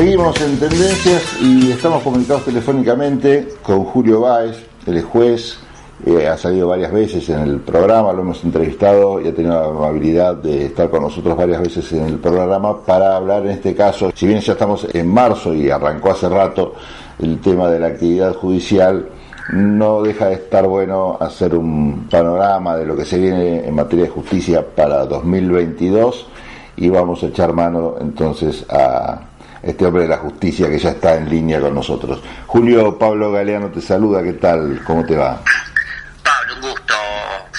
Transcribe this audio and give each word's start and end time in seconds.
Seguimos 0.00 0.40
en 0.40 0.58
tendencias 0.58 1.36
y 1.42 1.72
estamos 1.72 2.02
comunicados 2.02 2.46
telefónicamente 2.46 3.48
con 3.62 3.84
Julio 3.84 4.22
Báez, 4.22 4.56
el 4.86 5.02
juez, 5.02 5.58
eh, 6.06 6.26
ha 6.26 6.38
salido 6.38 6.68
varias 6.68 6.90
veces 6.90 7.28
en 7.28 7.40
el 7.40 7.60
programa, 7.60 8.10
lo 8.14 8.22
hemos 8.22 8.42
entrevistado 8.42 9.20
y 9.20 9.28
ha 9.28 9.34
tenido 9.34 9.60
la 9.60 9.66
amabilidad 9.66 10.36
de 10.36 10.64
estar 10.64 10.88
con 10.88 11.02
nosotros 11.02 11.36
varias 11.36 11.60
veces 11.60 11.92
en 11.92 12.06
el 12.06 12.14
programa 12.18 12.80
para 12.80 13.14
hablar 13.14 13.42
en 13.42 13.50
este 13.50 13.74
caso, 13.74 14.10
si 14.14 14.26
bien 14.26 14.40
ya 14.40 14.54
estamos 14.54 14.86
en 14.90 15.06
marzo 15.06 15.52
y 15.52 15.68
arrancó 15.68 16.12
hace 16.12 16.30
rato 16.30 16.76
el 17.18 17.38
tema 17.38 17.68
de 17.68 17.80
la 17.80 17.88
actividad 17.88 18.34
judicial, 18.36 19.06
no 19.52 20.00
deja 20.00 20.28
de 20.28 20.36
estar 20.36 20.66
bueno 20.66 21.18
hacer 21.20 21.54
un 21.54 22.08
panorama 22.10 22.74
de 22.74 22.86
lo 22.86 22.96
que 22.96 23.04
se 23.04 23.18
viene 23.18 23.68
en 23.68 23.74
materia 23.74 24.06
de 24.06 24.10
justicia 24.10 24.64
para 24.66 25.04
2022 25.04 26.26
y 26.76 26.88
vamos 26.88 27.22
a 27.22 27.26
echar 27.26 27.52
mano 27.52 27.96
entonces 28.00 28.64
a 28.70 29.26
este 29.62 29.84
hombre 29.86 30.02
de 30.04 30.08
la 30.08 30.18
justicia 30.18 30.68
que 30.68 30.78
ya 30.78 30.90
está 30.90 31.14
en 31.16 31.28
línea 31.28 31.60
con 31.60 31.74
nosotros. 31.74 32.22
Julio 32.46 32.98
Pablo 32.98 33.32
Galeano 33.32 33.68
te 33.70 33.80
saluda, 33.80 34.22
¿qué 34.22 34.34
tal? 34.34 34.80
¿Cómo 34.84 35.04
te 35.04 35.16
va? 35.16 35.40
Pablo, 36.22 36.54
un 36.56 36.60
gusto. 36.62 36.94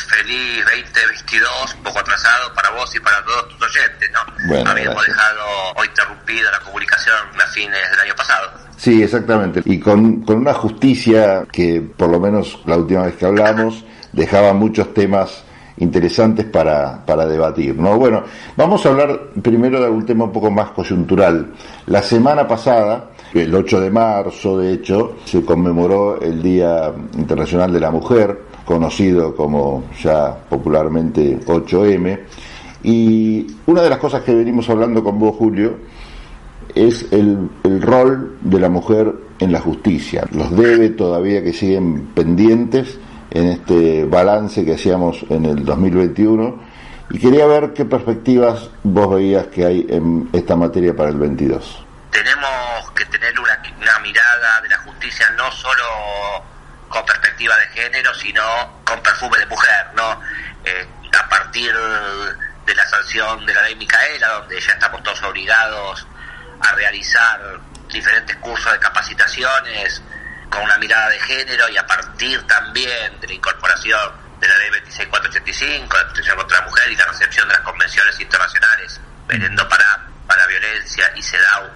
Feliz 0.10 0.64
2022, 0.66 1.76
un 1.78 1.84
poco 1.84 2.00
atrasado 2.00 2.54
para 2.54 2.70
vos 2.72 2.96
y 2.96 3.00
para 3.00 3.24
todos 3.24 3.50
tus 3.50 3.62
oyentes, 3.64 4.10
¿no? 4.12 4.20
Bueno, 4.48 4.70
Habíamos 4.72 4.96
gracias. 4.96 5.18
dejado 5.18 5.46
hoy 5.78 5.88
interrumpida 5.88 6.52
la 6.52 6.60
comunicación 6.60 7.16
a 7.42 7.48
fines 7.48 7.92
del 7.92 8.00
año 8.00 8.16
pasado. 8.16 8.52
Sí, 8.78 9.04
exactamente. 9.04 9.62
Y 9.66 9.80
con, 9.80 10.22
con 10.22 10.38
una 10.38 10.54
justicia 10.54 11.46
que, 11.52 11.82
por 11.82 12.10
lo 12.10 12.20
menos 12.20 12.60
la 12.66 12.78
última 12.78 13.04
vez 13.04 13.16
que 13.16 13.26
hablamos, 13.26 13.84
dejaba 14.12 14.54
muchos 14.54 14.94
temas 14.94 15.44
interesantes 15.82 16.46
para, 16.46 17.04
para 17.06 17.26
debatir. 17.26 17.76
¿no? 17.76 17.98
Bueno, 17.98 18.24
vamos 18.56 18.86
a 18.86 18.90
hablar 18.90 19.32
primero 19.42 19.80
de 19.80 19.86
algún 19.86 20.06
tema 20.06 20.26
un 20.26 20.32
poco 20.32 20.50
más 20.50 20.70
coyuntural. 20.72 21.54
La 21.88 22.02
semana 22.02 22.48
pasada, 22.48 23.10
el 23.34 23.54
8 23.54 23.82
de 23.82 23.90
marzo, 23.90 24.58
de 24.58 24.74
hecho, 24.74 25.16
se 25.26 25.44
conmemoró 25.44 26.22
el 26.22 26.42
Día 26.42 26.94
Internacional 27.18 27.74
de 27.74 27.80
la 27.80 27.92
Mujer, 27.92 28.44
conocido 28.64 29.36
como 29.36 29.86
ya 30.02 30.38
popularmente 30.50 31.40
8M. 31.40 32.20
Y 32.84 33.48
una 33.66 33.82
de 33.82 33.90
las 33.90 34.00
cosas 34.00 34.24
que 34.24 34.34
venimos 34.34 34.70
hablando 34.70 35.04
con 35.04 35.18
vos, 35.18 35.36
Julio, 35.36 35.78
es 36.76 37.12
el, 37.12 37.50
el 37.64 37.82
rol 37.82 38.38
de 38.42 38.60
la 38.60 38.70
mujer 38.70 39.14
en 39.40 39.52
la 39.52 39.60
justicia. 39.60 40.28
Los 40.32 40.56
debe 40.56 40.90
todavía 40.90 41.44
que 41.44 41.54
siguen 41.54 42.10
pendientes 42.14 43.00
en 43.32 43.48
este 43.48 44.06
balance 44.06 44.64
que 44.66 44.76
hacíamos 44.76 45.26
en 45.30 45.46
el 45.46 45.66
2021 45.66 46.60
y 47.10 47.20
quería 47.20 47.46
ver 47.46 47.74
qué 47.74 47.86
perspectivas 47.86 48.70
vos 48.84 49.16
veías 49.16 49.48
que 49.48 49.66
hay 49.66 49.86
en 49.90 50.30
esta 50.34 50.56
materia 50.56 50.96
para 50.96 51.10
el 51.10 51.18
22. 51.18 51.86
Tenemos 52.12 52.92
que 52.96 53.06
tener 53.06 53.38
una, 53.40 53.62
una 53.82 54.00
mirada 54.00 54.62
de 54.62 54.70
la 54.70 54.78
justicia 54.80 55.30
no 55.38 55.52
solo 55.52 55.84
con 56.90 57.06
perspectiva 57.06 57.56
de 57.58 57.68
género, 57.68 58.14
sino 58.14 58.42
con 58.84 59.02
perfume 59.02 59.38
de 59.40 59.46
mujer, 59.46 59.88
¿no? 59.96 60.20
Eh, 60.66 60.86
a 61.18 61.30
partir 61.30 61.74
de 62.66 62.76
la 62.76 62.86
sanción 62.88 63.46
de 63.46 63.54
la 63.54 63.64
ley 63.64 63.76
Micaela, 63.76 64.28
donde 64.40 64.60
ya 64.60 64.74
estamos 64.74 65.02
todos 65.04 65.22
obligados 65.24 66.06
a 66.62 66.76
realizar 66.76 67.60
diferentes 67.90 68.36
cursos 68.38 68.72
de 68.72 68.80
capacitaciones 68.80 70.02
con 70.52 70.64
una 70.64 70.78
mirada 70.78 71.10
de 71.10 71.20
género 71.22 71.68
y 71.70 71.78
a 71.78 71.88
partir 71.88 72.46
también 72.46 73.20
de 73.20 73.28
la 73.28 73.34
incorporación 73.34 74.12
de 74.40 74.48
la 74.48 74.58
ley 74.58 74.70
26485, 74.70 75.98
de 75.98 76.04
protección 76.06 76.38
contra 76.38 76.60
la 76.60 76.66
mujer 76.66 76.92
y 76.92 76.96
la 76.96 77.06
recepción 77.06 77.48
de 77.48 77.54
las 77.56 77.64
convenciones 77.64 78.20
internacionales, 78.20 79.02
Venendo 79.28 79.68
para, 79.70 80.08
para 80.28 80.46
violencia 80.48 81.10
y 81.16 81.24
CEDAW 81.24 81.70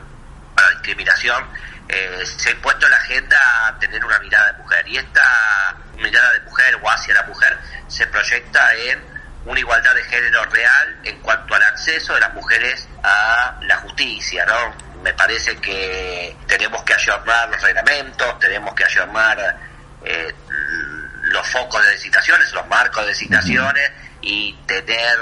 para 0.54 0.70
discriminación, 0.72 1.48
eh, 1.88 2.24
se 2.26 2.50
ha 2.50 2.52
impuesto 2.52 2.90
la 2.90 2.98
agenda 2.98 3.78
tener 3.80 4.04
una 4.04 4.20
mirada 4.20 4.52
de 4.52 4.58
mujer. 4.58 4.88
Y 4.88 4.98
esta 4.98 5.76
mirada 5.96 6.34
de 6.34 6.42
mujer 6.42 6.78
o 6.82 6.90
hacia 6.90 7.14
la 7.14 7.24
mujer 7.24 7.58
se 7.88 8.08
proyecta 8.08 8.74
en 8.74 9.00
una 9.46 9.60
igualdad 9.60 9.94
de 9.94 10.04
género 10.04 10.44
real 10.46 11.00
en 11.04 11.22
cuanto 11.22 11.56
al 11.56 11.64
acceso 11.64 12.14
de 12.16 12.22
las 12.22 12.34
mujeres 12.34 12.88
a 13.04 13.58
la 13.62 13.78
justicia, 13.78 14.46
¿no? 14.46 14.85
Me 15.06 15.14
parece 15.14 15.56
que 15.58 16.36
tenemos 16.48 16.84
que 16.84 16.94
ayornar 16.96 17.48
los 17.50 17.62
reglamentos, 17.62 18.40
tenemos 18.40 18.74
que 18.74 18.84
ayornar 18.86 19.56
eh, 20.04 20.34
los 21.26 21.48
focos 21.48 21.84
de 21.86 21.92
designaciones, 21.92 22.52
los 22.54 22.68
marcos 22.68 23.04
de 23.04 23.10
designaciones 23.10 23.92
y 24.22 24.54
tener 24.66 25.16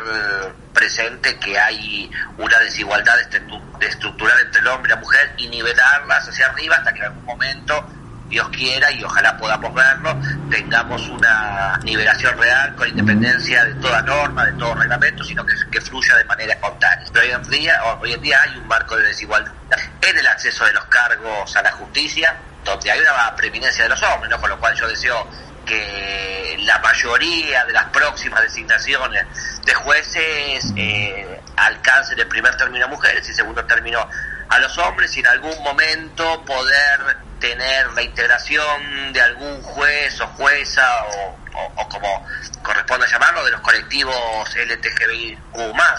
presente 0.74 1.38
que 1.38 1.60
hay 1.60 2.10
una 2.38 2.58
desigualdad 2.60 3.18
estru- 3.30 3.62
estructural 3.84 4.40
entre 4.40 4.62
el 4.62 4.68
hombre 4.68 4.90
y 4.90 4.96
la 4.96 5.02
mujer 5.02 5.34
y 5.38 5.48
nivelarlas 5.50 6.30
hacia 6.30 6.46
arriba 6.48 6.78
hasta 6.78 6.94
que 6.94 7.00
en 7.00 7.06
algún 7.08 7.26
momento 7.26 7.86
Dios 8.34 8.50
quiera 8.50 8.92
y 8.92 9.04
ojalá 9.04 9.38
podamos 9.38 9.72
verlo, 9.76 10.20
tengamos 10.50 11.08
una 11.08 11.80
nivelación 11.84 12.36
real 12.36 12.76
con 12.76 12.90
independencia 12.90 13.64
de 13.64 13.76
toda 13.76 14.02
norma, 14.02 14.44
de 14.48 14.54
todo 14.54 14.74
reglamento, 14.74 15.24
sino 15.24 15.46
que, 15.46 15.54
que 15.70 15.80
fluya 15.80 16.16
de 16.16 16.26
manera 16.26 16.54
espontánea. 16.54 17.06
Pero 17.14 17.26
hoy 17.28 17.32
en, 17.32 17.50
día, 17.52 17.80
hoy 18.02 18.14
en 18.14 18.22
día 18.22 18.42
hay 18.42 18.58
un 18.58 18.68
marco 18.68 18.98
de 18.98 19.06
desigualdad 19.06 19.54
en 20.02 20.18
el 20.18 20.26
acceso 20.26 20.66
de 20.66 20.74
los 20.74 20.84
cargos 20.86 21.56
a 21.56 21.62
la 21.62 21.74
justicia, 21.74 22.36
donde 22.66 22.90
hay 22.90 23.02
una 23.02 23.36
preeminencia 23.36 23.84
de 23.84 23.90
los 23.90 24.02
hombres, 24.02 24.32
¿no? 24.32 24.42
con 24.42 24.50
lo 24.50 24.60
cual 24.60 24.74
yo 24.74 24.88
deseo 24.88 25.28
que 25.64 26.58
la 26.62 26.80
mayoría 26.80 27.66
de 27.66 27.74
las 27.74 27.86
próximas 27.86 28.42
designaciones 28.42 29.28
de 29.64 29.74
jueces 29.76 30.74
eh, 30.76 31.40
alcancen 31.56 32.20
el 32.20 32.28
primer 32.28 32.58
término 32.58 32.86
a 32.86 32.88
mujeres 32.88 33.30
y 33.30 33.34
segundo 33.34 33.64
término 33.66 34.10
a 34.50 34.60
los 34.60 34.76
hombres 34.80 35.16
y 35.18 35.20
en 35.20 35.28
algún 35.28 35.62
momento 35.64 36.44
poder 36.46 37.23
tener 37.44 37.92
la 37.92 38.02
integración 38.02 39.12
de 39.12 39.22
algún 39.22 39.62
juez 39.64 40.18
o 40.22 40.28
jueza 40.28 41.04
o, 41.04 41.38
o- 41.54 41.74
o 41.76 41.90
como 41.90 42.26
corresponde 42.62 43.06
llamarlo 43.06 43.44
de 43.44 43.52
los 43.52 43.60
colectivos 43.60 44.56
LTGBIQ 44.56 45.54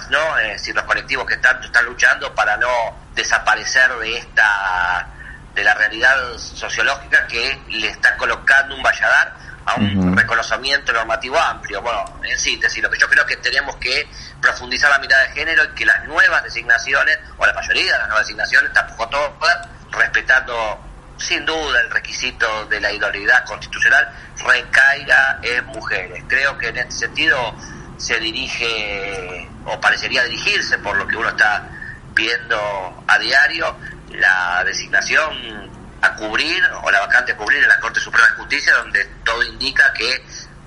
¿no? 0.09 0.39
Es 0.39 0.53
decir, 0.55 0.75
los 0.75 0.85
colectivos 0.85 1.27
que 1.27 1.37
tanto 1.37 1.67
están 1.67 1.85
luchando 1.85 2.35
para 2.35 2.57
no 2.57 2.69
desaparecer 3.15 3.93
de 3.99 4.17
esta 4.17 5.07
de 5.55 5.63
la 5.65 5.75
realidad 5.75 6.17
sociológica 6.39 7.27
que 7.27 7.61
le 7.69 7.89
está 7.89 8.17
colocando 8.17 8.75
un 8.75 8.83
valladar 8.83 9.35
a 9.67 9.75
un 9.75 10.17
reconocimiento 10.17 10.93
normativo 10.95 11.39
amplio. 11.39 11.81
Bueno, 11.83 12.05
en 12.25 12.39
síntesis, 12.39 12.83
lo 12.83 12.91
que 12.91 12.99
yo 12.99 13.09
creo 13.09 13.25
que 13.27 13.37
tenemos 13.37 13.77
que 13.77 14.09
profundizar 14.41 14.91
la 14.91 14.99
mirada 14.99 15.23
de 15.25 15.29
género 15.33 15.63
y 15.65 15.69
que 15.75 15.85
las 15.87 16.05
nuevas 16.07 16.43
designaciones, 16.43 17.19
o 17.37 17.47
la 17.47 17.53
mayoría 17.53 17.93
de 17.93 17.99
las 17.99 18.09
nuevas 18.09 18.27
designaciones, 18.27 18.73
tampoco 18.73 19.09
todas, 19.11 19.69
respetando 19.93 20.81
sin 21.19 21.45
duda 21.45 21.81
el 21.81 21.91
requisito 21.91 22.67
de 22.67 22.81
la 22.81 22.93
idoneidad 22.93 23.45
constitucional, 23.45 24.09
recaiga 24.45 25.39
en 25.43 25.65
mujeres. 25.67 26.25
Creo 26.29 26.57
que 26.59 26.69
en 26.69 26.79
este 26.79 26.93
sentido 26.93 27.55
se 27.97 28.19
dirige, 28.19 29.49
o 29.67 29.81
parecería 29.81 30.25
dirigirse 30.25 30.79
por 30.79 30.97
lo 30.97 31.07
que 31.07 31.17
uno 31.17 31.29
está 31.29 31.69
viendo 32.15 33.05
a 33.07 33.19
diario, 33.19 33.77
la 34.11 34.63
designación 34.65 35.71
a 36.01 36.15
cubrir 36.17 36.63
o 36.83 36.91
la 36.91 37.01
vacante 37.01 37.33
a 37.33 37.37
cubrir 37.37 37.63
en 37.63 37.69
la 37.69 37.81
Corte 37.81 38.01
Suprema 38.01 38.29
de 38.29 38.35
Justicia, 38.35 38.75
donde 38.75 39.05
todo 39.25 39.43
indica 39.43 39.93
que 39.95 40.25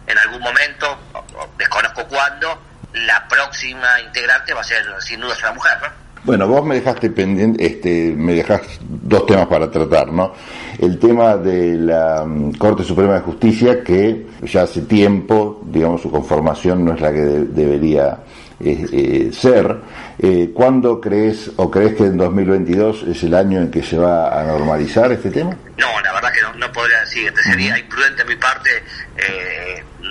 en 0.08 0.18
algún 0.18 0.42
momento, 0.42 1.00
desconozco 1.58 2.08
cuándo, 2.08 2.64
la 2.94 3.28
próxima 3.28 4.00
integrante 4.00 4.54
va 4.54 4.62
a 4.62 4.64
ser 4.64 4.86
sin 5.02 5.20
duda 5.20 5.36
una 5.40 5.52
mujer, 5.52 5.78
¿no? 5.82 6.07
Bueno, 6.24 6.48
vos 6.48 6.66
me 6.66 6.76
dejaste 6.76 7.10
pendiente, 7.10 7.66
este, 7.66 8.14
me 8.18 8.34
dejás 8.34 8.62
dos 8.82 9.26
temas 9.26 9.48
para 9.48 9.72
tratar, 9.72 10.12
¿no? 10.12 10.34
El 10.78 11.00
tema 11.00 11.38
de 11.38 11.76
la 11.76 12.26
mm, 12.26 12.54
Corte 12.58 12.84
Suprema 12.84 13.14
de 13.16 13.22
Justicia, 13.22 13.82
que 13.84 14.28
ya 14.44 14.64
hace 14.64 14.82
tiempo, 14.82 15.62
digamos, 15.66 16.02
su 16.02 16.12
conformación 16.12 16.84
no 16.84 16.94
es 16.94 17.02
la 17.02 17.12
que 17.14 17.22
de- 17.22 17.46
debería 17.46 18.20
eh, 18.60 18.86
eh, 18.92 19.30
ser. 19.32 19.78
Eh, 20.20 20.52
¿Cuándo 20.54 21.00
crees 21.00 21.52
o 21.58 21.70
crees 21.70 21.96
que 21.96 22.06
en 22.06 22.18
2022 22.18 23.04
es 23.04 23.24
el 23.24 23.34
año 23.36 23.60
en 23.62 23.70
que 23.72 23.84
se 23.84 23.98
va 23.98 24.38
a 24.40 24.44
normalizar 24.44 25.12
este 25.12 25.30
tema? 25.30 25.52
No, 25.78 25.88
la 26.04 26.12
verdad 26.14 26.30
que 26.34 26.42
no, 26.42 26.66
no 26.68 26.74
podría 26.74 27.00
decirte. 27.02 27.42
Sería 27.44 27.78
imprudente 27.78 28.24
de 28.24 28.30
mi 28.30 28.36
parte 28.36 28.70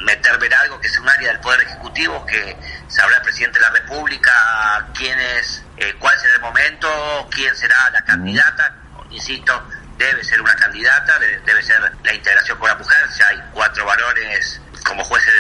meterme 0.07 0.47
en 0.47 0.55
algo 0.55 0.81
que 0.81 0.87
es 0.87 0.99
un 0.99 1.09
área 1.09 1.33
del 1.33 1.41
Poder 1.41 1.61
Ejecutivo, 1.63 2.25
que 2.25 2.57
sabrá 2.87 3.17
el 3.17 3.23
presidente 3.23 3.59
de 3.59 3.65
la 3.65 3.71
República 3.71 4.89
quién 4.95 5.19
es, 5.19 5.65
eh, 5.77 5.95
cuál 5.99 6.17
será 6.19 6.35
el 6.35 6.41
momento, 6.41 6.89
quién 7.31 7.55
será 7.57 7.91
la 7.91 8.03
candidata. 8.03 8.73
Insisto, 9.11 9.69
debe 9.99 10.23
ser 10.23 10.41
una 10.41 10.55
candidata, 10.55 11.19
debe, 11.19 11.41
debe 11.41 11.63
ser 11.63 11.81
la 12.05 12.15
integración 12.15 12.57
con 12.59 12.69
la 12.69 12.77
mujer. 12.77 12.99
Ya 13.19 13.29
hay 13.29 13.43
cuatro 13.53 13.85
varones 13.85 14.61
como 14.85 15.03
jueces 15.05 15.35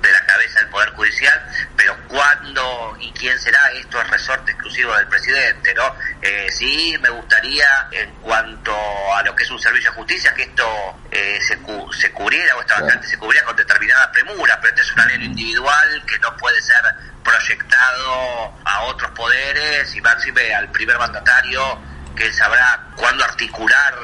de, 0.00 0.12
la 0.12 0.26
cabeza 0.26 0.60
del 0.60 0.68
Poder 0.68 0.90
Judicial, 0.90 1.42
pero 1.76 1.96
cuándo 2.08 2.96
y 3.00 3.10
quién 3.12 3.38
será, 3.38 3.70
esto 3.72 4.00
es 4.00 4.08
resorte 4.10 4.52
exclusivo 4.52 4.94
del 4.96 5.06
presidente, 5.08 5.74
¿no? 5.74 5.94
Eh, 6.22 6.48
sí, 6.50 6.96
me 7.00 7.08
gustaría, 7.10 7.66
en 7.92 8.10
cuanto 8.16 8.74
a 9.14 9.22
lo 9.22 9.34
que 9.34 9.44
es 9.44 9.50
un 9.50 9.58
servicio 9.60 9.90
de 9.90 9.96
justicia, 9.96 10.34
que 10.34 10.42
esto 10.42 11.00
eh, 11.10 11.38
se, 11.46 11.58
cu- 11.58 11.92
se 11.92 12.10
cubriera, 12.12 12.54
o 12.56 12.60
esta 12.60 12.74
Claro. 12.74 12.86
vacante 12.86 13.08
se 13.08 13.18
cubriera 13.18 13.44
con 13.46 13.56
determinada 13.56 14.10
premura, 14.12 14.58
pero 14.60 14.68
este 14.74 14.82
es 14.82 14.92
un 14.92 15.00
anhelo 15.00 15.24
individual 15.24 16.02
que 16.06 16.18
no 16.18 16.36
puede 16.36 16.60
ser 16.62 16.82
proyectado 17.24 18.54
a 18.64 18.80
otros 18.84 19.10
poderes 19.12 19.94
y 19.94 20.00
máxime 20.00 20.54
al 20.54 20.70
primer 20.70 20.98
mandatario 20.98 21.78
que 22.16 22.32
sabrá 22.32 22.80
cuándo 22.96 23.24
articular 23.24 23.94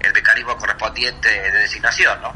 el 0.00 0.12
mecanismo 0.12 0.56
correspondiente 0.56 1.28
de 1.28 1.50
designación. 1.58 2.20
¿no? 2.22 2.32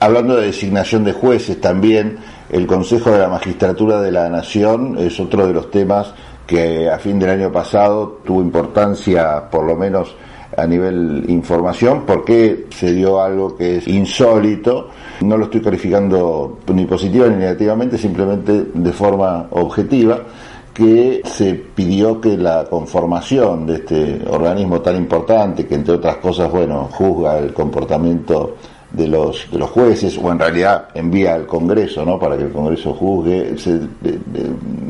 Hablando 0.00 0.36
de 0.36 0.46
designación 0.46 1.04
de 1.04 1.12
jueces 1.12 1.60
también, 1.60 2.18
el 2.50 2.66
Consejo 2.66 3.10
de 3.10 3.18
la 3.18 3.28
Magistratura 3.28 4.00
de 4.00 4.12
la 4.12 4.28
Nación 4.28 4.96
es 4.98 5.18
otro 5.18 5.46
de 5.46 5.54
los 5.54 5.70
temas 5.70 6.12
que 6.46 6.90
a 6.90 6.98
fin 6.98 7.18
del 7.18 7.30
año 7.30 7.50
pasado 7.50 8.20
tuvo 8.24 8.42
importancia, 8.42 9.48
por 9.50 9.64
lo 9.64 9.76
menos 9.76 10.14
a 10.56 10.66
nivel 10.66 11.24
información, 11.28 12.04
porque 12.06 12.66
se 12.70 12.92
dio 12.92 13.20
algo 13.20 13.56
que 13.56 13.78
es 13.78 13.88
insólito. 13.88 14.90
No 15.22 15.36
lo 15.36 15.44
estoy 15.44 15.62
calificando 15.62 16.58
ni 16.72 16.84
positiva 16.84 17.26
ni 17.28 17.36
negativamente, 17.36 17.98
simplemente 17.98 18.66
de 18.72 18.92
forma 18.92 19.46
objetiva 19.50 20.20
que 20.72 21.22
se 21.24 21.54
pidió 21.54 22.20
que 22.20 22.36
la 22.36 22.64
conformación 22.64 23.64
de 23.64 23.74
este 23.76 24.20
organismo 24.28 24.80
tan 24.80 24.96
importante, 24.96 25.66
que 25.66 25.76
entre 25.76 25.94
otras 25.94 26.16
cosas, 26.16 26.50
bueno, 26.50 26.88
juzga 26.90 27.38
el 27.38 27.52
comportamiento 27.52 28.56
de 28.96 29.08
los, 29.08 29.50
de 29.50 29.58
los 29.58 29.70
jueces, 29.70 30.18
o 30.22 30.30
en 30.30 30.38
realidad 30.38 30.88
envía 30.94 31.34
al 31.34 31.46
Congreso, 31.46 32.04
¿no? 32.04 32.18
Para 32.18 32.36
que 32.36 32.44
el 32.44 32.52
Congreso 32.52 32.94
juzgue, 32.94 33.54
de, 33.54 34.18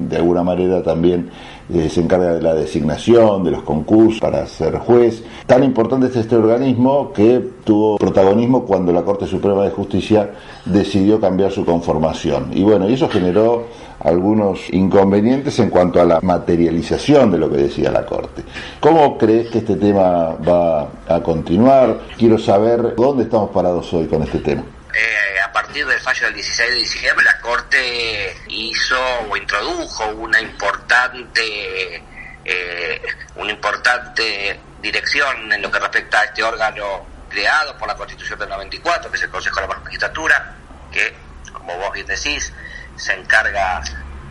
de, 0.09 0.17
alguna 0.17 0.43
manera 0.43 0.83
también 0.83 1.31
eh, 1.73 1.89
se 1.89 2.01
encarga 2.01 2.35
de 2.35 2.43
la 2.43 2.55
designación, 2.55 3.43
de 3.43 3.51
los 3.51 3.63
concursos 3.63 4.21
para 4.21 4.47
ser 4.47 4.79
juez. 4.79 5.25
Tan 5.47 5.65
importante 5.65 6.07
es 6.07 6.17
este 6.17 6.37
organismo 6.37 7.13
que 7.13 7.43
tuvo 7.65 7.97
protagonismo 7.97 8.65
cuando 8.65 8.93
la 8.93 9.03
Corte 9.03 9.27
Suprema 9.27 9.65
de 9.65 9.71
Justicia 9.71 10.31
decidió 10.67 11.19
cambiar 11.19 11.51
su 11.51 11.65
conformación. 11.65 12.51
Y 12.53 12.63
bueno, 12.63 12.89
y 12.89 12.95
eso 12.95 13.09
generó 13.09 13.65
algunos 14.01 14.61
inconvenientes 14.71 15.59
en 15.59 15.71
cuanto 15.71 16.01
a 16.01 16.05
la 16.05 16.21
materialización 16.21 17.31
de 17.31 17.39
lo 17.39 17.51
que 17.51 17.57
decía 17.57 17.91
la 17.91 18.05
Corte. 18.05 18.43
¿Cómo 18.81 19.17
crees 19.17 19.51
que 19.51 19.59
este 19.59 19.77
tema 19.77 20.35
va 20.37 20.89
a 21.09 21.21
continuar? 21.23 22.01
Quiero 22.19 22.39
saber 22.39 22.95
dónde 22.97 23.25
estamos 23.25 23.51
parados 23.51 23.93
hoy 23.93 24.07
con 24.07 24.23
este 24.23 24.39
tema. 24.39 24.63
Eh, 24.95 25.41
a 25.41 25.53
partir 25.53 25.87
del 25.87 25.99
fallo 26.01 26.27
del 26.27 26.35
16 26.35 26.71
de 26.71 26.77
diciembre, 26.77 27.25
la 27.25 27.41
Corte 27.41 28.37
hizo 28.49 28.97
o 29.29 29.37
introdujo 29.37 30.07
una 30.19 30.41
importante, 30.41 32.03
eh, 32.45 33.03
una 33.37 33.51
importante 33.51 34.61
dirección 34.83 35.53
en 35.53 35.63
lo 35.63 35.71
que 35.71 35.79
respecta 35.79 36.21
a 36.21 36.25
este 36.25 36.43
órgano 36.43 37.07
creado 37.29 37.77
por 37.77 37.89
la 37.89 37.97
Constitución 37.97 38.39
del 38.39 38.49
94, 38.49 39.11
que 39.11 39.17
es 39.17 39.23
el 39.25 39.31
Consejo 39.31 39.61
de 39.61 39.67
la 39.67 39.75
Magistratura, 39.81 40.55
que, 40.93 41.13
como 41.53 41.77
vos 41.79 41.93
bien 41.93 42.07
decís, 42.07 42.53
se 42.97 43.15
encarga 43.15 43.83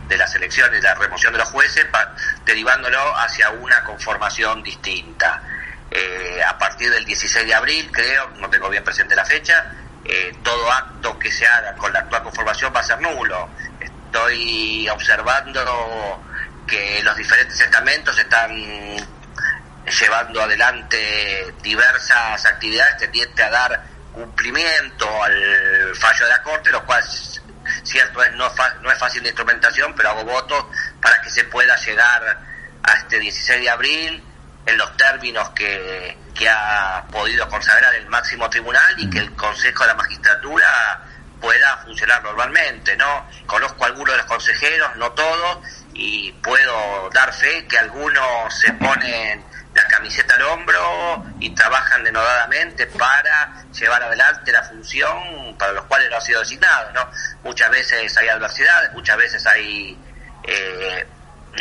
de 0.08 0.16
la 0.16 0.26
selección 0.26 0.74
y 0.74 0.80
la 0.80 0.94
remoción 0.94 1.32
de 1.32 1.38
los 1.38 1.48
jueces, 1.48 1.86
derivándolo 2.44 3.16
hacia 3.16 3.50
una 3.50 3.82
conformación 3.84 4.62
distinta. 4.62 5.42
Eh, 5.90 6.42
a 6.46 6.58
partir 6.58 6.90
del 6.90 7.04
16 7.04 7.46
de 7.46 7.54
abril, 7.54 7.90
creo, 7.92 8.30
no 8.36 8.50
tengo 8.50 8.68
bien 8.68 8.84
presente 8.84 9.14
la 9.14 9.24
fecha, 9.24 9.72
eh, 10.04 10.36
todo 10.42 10.70
acto 10.70 11.18
que 11.18 11.30
se 11.30 11.46
haga 11.46 11.74
con 11.74 11.92
la 11.92 12.00
actual 12.00 12.22
conformación 12.24 12.72
va 12.74 12.80
a 12.80 12.84
ser 12.84 13.00
nulo. 13.00 13.48
Estoy 13.80 14.88
observando 14.88 16.22
que 16.66 17.02
los 17.02 17.16
diferentes 17.16 17.58
estamentos 17.60 18.18
están 18.18 18.50
llevando 20.00 20.42
adelante 20.42 21.54
diversas 21.62 22.44
actividades 22.46 22.96
tendientes 22.98 23.44
a 23.44 23.50
dar 23.50 23.82
cumplimiento 24.12 25.22
al 25.22 25.94
fallo 25.96 26.24
de 26.24 26.30
la 26.30 26.42
Corte, 26.42 26.70
lo 26.70 26.84
cual 26.84 27.02
cierto 27.84 28.22
es 28.22 28.32
no, 28.34 28.50
no 28.82 28.90
es 28.90 28.98
fácil 28.98 29.22
de 29.22 29.28
instrumentación, 29.28 29.94
pero 29.94 30.10
hago 30.10 30.24
votos 30.24 30.64
para 31.00 31.20
que 31.20 31.30
se 31.30 31.44
pueda 31.44 31.76
llegar 31.76 32.38
a 32.82 32.92
este 32.92 33.18
16 33.18 33.60
de 33.60 33.70
abril 33.70 34.24
en 34.66 34.78
los 34.78 34.96
términos 34.96 35.50
que, 35.50 36.16
que 36.34 36.48
ha 36.48 37.04
podido 37.10 37.48
consagrar 37.48 37.94
el 37.94 38.06
máximo 38.08 38.48
tribunal 38.50 38.94
y 38.96 39.08
que 39.10 39.18
el 39.18 39.34
Consejo 39.34 39.84
de 39.84 39.88
la 39.88 39.94
Magistratura 39.94 41.00
pueda 41.40 41.76
funcionar 41.84 42.22
normalmente, 42.22 42.96
¿no? 42.96 43.28
Conozco 43.46 43.84
a 43.84 43.88
algunos 43.88 44.14
de 44.14 44.18
los 44.18 44.26
consejeros, 44.26 44.96
no 44.96 45.12
todos, 45.12 45.58
y 45.92 46.32
puedo 46.42 47.10
dar 47.10 47.32
fe 47.34 47.66
que 47.66 47.78
algunos 47.78 48.58
se 48.58 48.72
ponen 48.72 49.44
la 49.74 49.84
camiseta 49.88 50.34
al 50.34 50.42
hombro 50.42 51.24
y 51.40 51.50
trabajan 51.50 52.04
denodadamente 52.04 52.86
para 52.86 53.64
llevar 53.72 54.02
adelante 54.02 54.52
la 54.52 54.62
función 54.62 55.56
para 55.58 55.72
los 55.72 55.84
cuales 55.86 56.08
no 56.10 56.16
ha 56.16 56.20
sido 56.20 56.40
designado. 56.40 56.92
¿no? 56.92 57.10
Muchas 57.42 57.70
veces 57.70 58.16
hay 58.16 58.28
adversidades, 58.28 58.92
muchas 58.92 59.16
veces 59.16 59.44
hay 59.46 59.98
eh, 60.44 61.06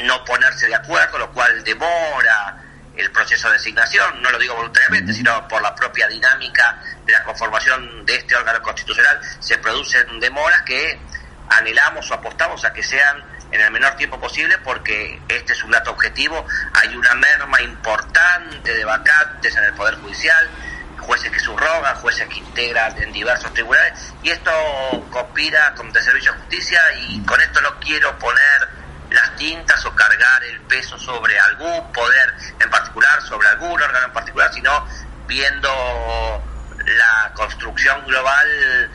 no 0.03 0.23
ponerse 0.25 0.67
de 0.67 0.75
acuerdo, 0.75 1.17
lo 1.17 1.31
cual 1.31 1.63
demora 1.63 2.57
el 2.95 3.11
proceso 3.11 3.47
de 3.47 3.53
designación, 3.55 4.21
no 4.21 4.29
lo 4.29 4.37
digo 4.37 4.55
voluntariamente, 4.55 5.13
sino 5.13 5.47
por 5.47 5.61
la 5.61 5.73
propia 5.73 6.07
dinámica 6.07 6.79
de 7.05 7.13
la 7.13 7.23
conformación 7.23 8.05
de 8.05 8.15
este 8.15 8.35
órgano 8.35 8.61
constitucional, 8.61 9.19
se 9.39 9.57
producen 9.57 10.19
demoras 10.19 10.61
que 10.61 10.99
anhelamos 11.49 12.09
o 12.11 12.13
apostamos 12.13 12.63
a 12.63 12.71
que 12.71 12.83
sean 12.83 13.23
en 13.53 13.61
el 13.61 13.71
menor 13.71 13.95
tiempo 13.95 14.19
posible 14.19 14.57
porque 14.59 15.21
este 15.27 15.53
es 15.53 15.63
un 15.63 15.71
dato 15.71 15.91
objetivo, 15.91 16.45
hay 16.73 16.95
una 16.95 17.13
merma 17.13 17.61
importante 17.61 18.73
de 18.73 18.83
vacantes 18.83 19.55
en 19.55 19.63
el 19.63 19.73
Poder 19.73 19.95
Judicial, 19.95 20.49
jueces 20.99 21.31
que 21.31 21.39
subrogan, 21.39 21.95
jueces 21.97 22.27
que 22.27 22.39
integran 22.39 22.99
en 23.01 23.13
diversos 23.13 23.53
tribunales 23.53 24.13
y 24.23 24.31
esto 24.31 24.51
conspira 25.11 25.73
con 25.75 25.87
el 25.87 26.01
Servicio 26.01 26.31
de 26.31 26.39
Justicia 26.39 26.81
y 27.07 27.23
con 27.25 27.39
esto 27.41 27.61
no 27.61 27.79
quiero 27.79 28.17
poner 28.17 28.69
las 29.11 29.35
tintas 29.35 29.85
o 29.85 29.93
cargar 29.93 30.43
el 30.45 30.59
peso 30.61 30.97
sobre 30.97 31.39
algún 31.39 31.91
poder 31.91 32.33
en 32.59 32.69
particular, 32.71 33.21
sobre 33.21 33.47
algún 33.49 33.79
órgano 33.79 34.07
en 34.07 34.13
particular, 34.13 34.51
sino 34.51 34.87
viendo 35.27 35.69
la 36.85 37.31
construcción 37.35 38.03
global 38.07 38.89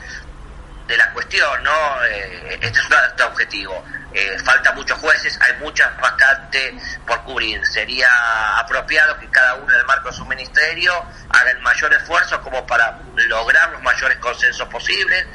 de 0.87 0.97
la 0.97 1.13
cuestión, 1.13 1.63
¿no? 1.63 2.03
Eh, 2.03 2.59
este 2.61 2.79
es 2.79 2.85
un 2.85 2.91
dato 2.91 3.27
objetivo. 3.27 3.85
Eh, 4.11 4.37
falta 4.43 4.71
muchos 4.73 4.97
jueces, 4.97 5.37
hay 5.41 5.53
muchas 5.59 5.95
vacantes 5.99 6.73
por 7.05 7.21
cubrir. 7.23 7.65
Sería 7.65 8.09
apropiado 8.57 9.19
que 9.19 9.29
cada 9.29 9.55
uno 9.55 9.71
en 9.71 9.79
el 9.79 9.85
marco 9.85 10.09
de 10.09 10.15
su 10.15 10.25
ministerio 10.25 10.93
haga 11.29 11.51
el 11.51 11.59
mayor 11.59 11.93
esfuerzo 11.93 12.41
como 12.41 12.65
para 12.65 12.99
lograr 13.27 13.69
los 13.71 13.81
mayores 13.83 14.17
consensos 14.17 14.67
posibles 14.67 15.27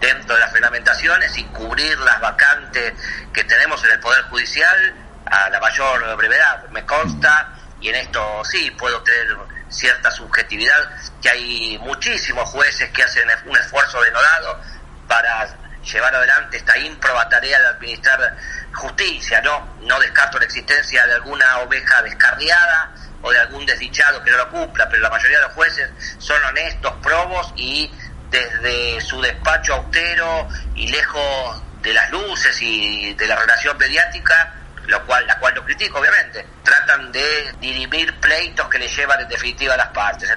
dentro 0.00 0.34
de 0.34 0.40
las 0.40 0.52
reglamentaciones 0.52 1.36
y 1.36 1.44
cubrir 1.44 1.98
las 1.98 2.20
vacantes 2.20 2.94
que 3.32 3.44
tenemos 3.44 3.82
en 3.84 3.90
el 3.92 4.00
Poder 4.00 4.22
Judicial 4.24 4.94
a 5.26 5.50
la 5.50 5.60
mayor 5.60 6.16
brevedad. 6.16 6.68
Me 6.70 6.84
consta, 6.84 7.50
y 7.80 7.88
en 7.88 7.96
esto 7.96 8.42
sí 8.44 8.70
puedo 8.72 9.02
tener 9.02 9.36
cierta 9.68 10.10
subjetividad, 10.10 10.90
que 11.20 11.28
hay 11.28 11.78
muchísimos 11.78 12.48
jueces 12.50 12.90
que 12.90 13.02
hacen 13.02 13.28
un 13.46 13.56
esfuerzo 13.56 14.00
denodado 14.02 14.60
para 15.08 15.48
llevar 15.84 16.14
adelante 16.14 16.56
esta 16.56 16.76
ímproba 16.78 17.28
tarea 17.28 17.60
de 17.60 17.66
administrar 17.68 18.36
justicia, 18.72 19.40
¿no? 19.42 19.76
No 19.82 19.98
descarto 20.00 20.38
la 20.38 20.44
existencia 20.46 21.06
de 21.06 21.14
alguna 21.14 21.58
oveja 21.58 22.02
descarriada 22.02 22.92
o 23.22 23.30
de 23.30 23.38
algún 23.38 23.64
desdichado 23.64 24.22
que 24.22 24.30
no 24.30 24.36
lo 24.36 24.50
cumpla, 24.50 24.88
pero 24.88 25.02
la 25.02 25.10
mayoría 25.10 25.38
de 25.38 25.44
los 25.44 25.54
jueces 25.54 25.90
son 26.18 26.42
honestos, 26.44 26.92
probos 27.02 27.52
y 27.56 27.90
desde 28.30 29.00
su 29.00 29.20
despacho 29.20 29.74
austero 29.74 30.48
y 30.74 30.88
lejos 30.88 31.62
de 31.80 31.92
las 31.92 32.10
luces 32.10 32.60
y 32.60 33.14
de 33.14 33.26
la 33.26 33.36
relación 33.36 33.76
mediática, 33.78 34.54
lo 34.86 35.04
cual, 35.06 35.26
la 35.26 35.38
cual 35.38 35.54
lo 35.54 35.64
critico 35.64 35.98
obviamente, 35.98 36.44
tratan 36.62 37.12
de 37.12 37.54
dirimir 37.60 38.18
pleitos 38.20 38.68
que 38.68 38.78
le 38.78 38.88
llevan 38.88 39.20
en 39.20 39.28
definitiva 39.28 39.74
a 39.74 39.76
las 39.76 39.88
partes 39.88 40.28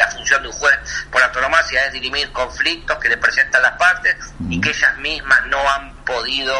la 0.00 0.08
función 0.08 0.42
de 0.42 0.48
un 0.48 0.54
juez 0.54 0.78
por 1.12 1.22
autonomía 1.22 1.84
es 1.86 1.92
dirimir 1.92 2.32
conflictos 2.32 2.96
que 2.98 3.10
le 3.10 3.18
presentan 3.18 3.60
las 3.60 3.72
partes 3.72 4.16
y 4.48 4.58
que 4.58 4.70
ellas 4.70 4.96
mismas 4.96 5.44
no 5.46 5.58
han 5.70 5.94
podido 6.06 6.54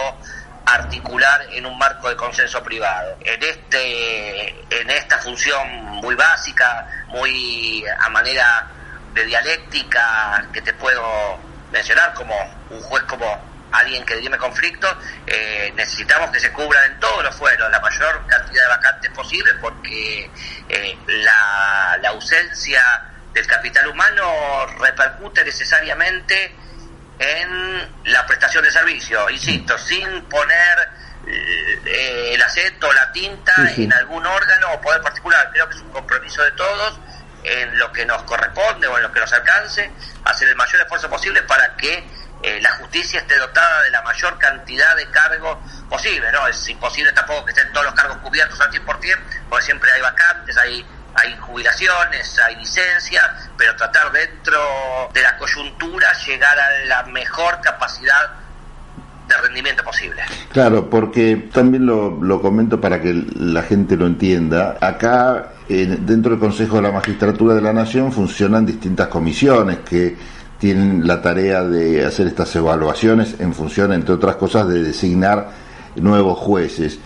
articular 0.66 1.46
en 1.50 1.64
un 1.64 1.76
marco 1.78 2.10
de 2.10 2.16
consenso 2.16 2.62
privado. 2.62 3.16
En 3.22 3.42
este 3.42 4.50
en 4.78 4.90
esta 4.90 5.18
función 5.18 5.66
muy 6.02 6.14
básica, 6.14 6.86
muy 7.08 7.82
a 7.98 8.10
manera 8.10 8.68
de 9.14 9.24
dialéctica 9.24 10.44
que 10.52 10.60
te 10.60 10.74
puedo 10.74 11.38
mencionar 11.72 12.12
como 12.12 12.34
un 12.68 12.80
juez 12.82 13.02
como 13.04 13.48
alguien 13.72 14.04
que 14.04 14.16
dirime 14.16 14.36
conflictos, 14.36 14.94
eh, 15.26 15.72
necesitamos 15.76 16.30
que 16.30 16.40
se 16.40 16.52
cubran 16.52 16.92
en 16.92 17.00
todos 17.00 17.24
los 17.24 17.34
fueros 17.36 17.70
la 17.70 17.80
mayor 17.80 18.26
cantidad 18.26 18.64
de 18.64 18.68
vacantes 18.68 19.10
posible 19.12 19.54
porque 19.62 20.30
eh, 20.68 20.98
la, 21.06 21.98
la 22.02 22.08
ausencia 22.10 23.09
del 23.32 23.46
capital 23.46 23.88
humano 23.88 24.66
repercute 24.78 25.44
necesariamente 25.44 26.54
en 27.18 27.88
la 28.04 28.26
prestación 28.26 28.64
de 28.64 28.70
servicio, 28.70 29.28
insisto, 29.28 29.76
sin 29.78 30.22
poner 30.22 30.88
eh, 31.26 32.34
el 32.34 32.42
acento 32.42 32.88
o 32.88 32.92
la 32.92 33.12
tinta 33.12 33.52
en 33.76 33.92
algún 33.92 34.24
órgano 34.24 34.72
o 34.72 34.80
poder 34.80 35.02
particular. 35.02 35.50
Creo 35.52 35.68
que 35.68 35.76
es 35.76 35.82
un 35.82 35.90
compromiso 35.90 36.42
de 36.42 36.52
todos 36.52 36.98
en 37.42 37.78
lo 37.78 37.92
que 37.92 38.06
nos 38.06 38.22
corresponde 38.22 38.86
o 38.86 38.96
en 38.96 39.02
lo 39.02 39.12
que 39.12 39.20
nos 39.20 39.32
alcance, 39.32 39.90
hacer 40.24 40.48
el 40.48 40.56
mayor 40.56 40.82
esfuerzo 40.82 41.08
posible 41.08 41.42
para 41.42 41.76
que 41.76 42.04
eh, 42.42 42.58
la 42.62 42.70
justicia 42.76 43.20
esté 43.20 43.36
dotada 43.36 43.82
de 43.82 43.90
la 43.90 44.02
mayor 44.02 44.38
cantidad 44.38 44.96
de 44.96 45.10
cargos 45.10 45.58
posible, 45.88 46.32
¿no? 46.32 46.46
Es 46.46 46.68
imposible 46.68 47.12
tampoco 47.12 47.44
que 47.44 47.52
estén 47.52 47.70
todos 47.72 47.86
los 47.86 47.94
cargos 47.94 48.16
cubiertos 48.18 48.58
al 48.60 48.70
100%, 48.70 49.18
porque 49.48 49.64
siempre 49.64 49.92
hay 49.92 50.00
vacantes, 50.00 50.56
hay 50.56 50.86
hay 51.14 51.36
jubilaciones, 51.38 52.38
hay 52.38 52.56
licencias, 52.56 53.24
pero 53.56 53.74
tratar 53.76 54.12
dentro 54.12 54.58
de 55.12 55.22
la 55.22 55.36
coyuntura 55.36 56.08
llegar 56.26 56.58
a 56.58 56.84
la 56.86 57.02
mejor 57.04 57.60
capacidad 57.60 58.30
de 59.28 59.36
rendimiento 59.36 59.82
posible. 59.84 60.22
Claro, 60.52 60.90
porque 60.90 61.48
también 61.52 61.86
lo, 61.86 62.22
lo 62.22 62.42
comento 62.42 62.80
para 62.80 63.00
que 63.00 63.24
la 63.36 63.62
gente 63.62 63.96
lo 63.96 64.06
entienda. 64.06 64.76
Acá, 64.80 65.52
dentro 65.68 66.32
del 66.32 66.40
Consejo 66.40 66.76
de 66.76 66.82
la 66.82 66.92
Magistratura 66.92 67.54
de 67.54 67.62
la 67.62 67.72
Nación, 67.72 68.12
funcionan 68.12 68.66
distintas 68.66 69.08
comisiones 69.08 69.78
que 69.78 70.16
tienen 70.58 71.06
la 71.06 71.22
tarea 71.22 71.64
de 71.64 72.04
hacer 72.04 72.26
estas 72.26 72.54
evaluaciones 72.56 73.36
en 73.38 73.54
función, 73.54 73.92
entre 73.92 74.14
otras 74.14 74.36
cosas, 74.36 74.68
de 74.68 74.82
designar 74.82 75.48
nuevos 75.96 76.38
jueces. 76.38 76.98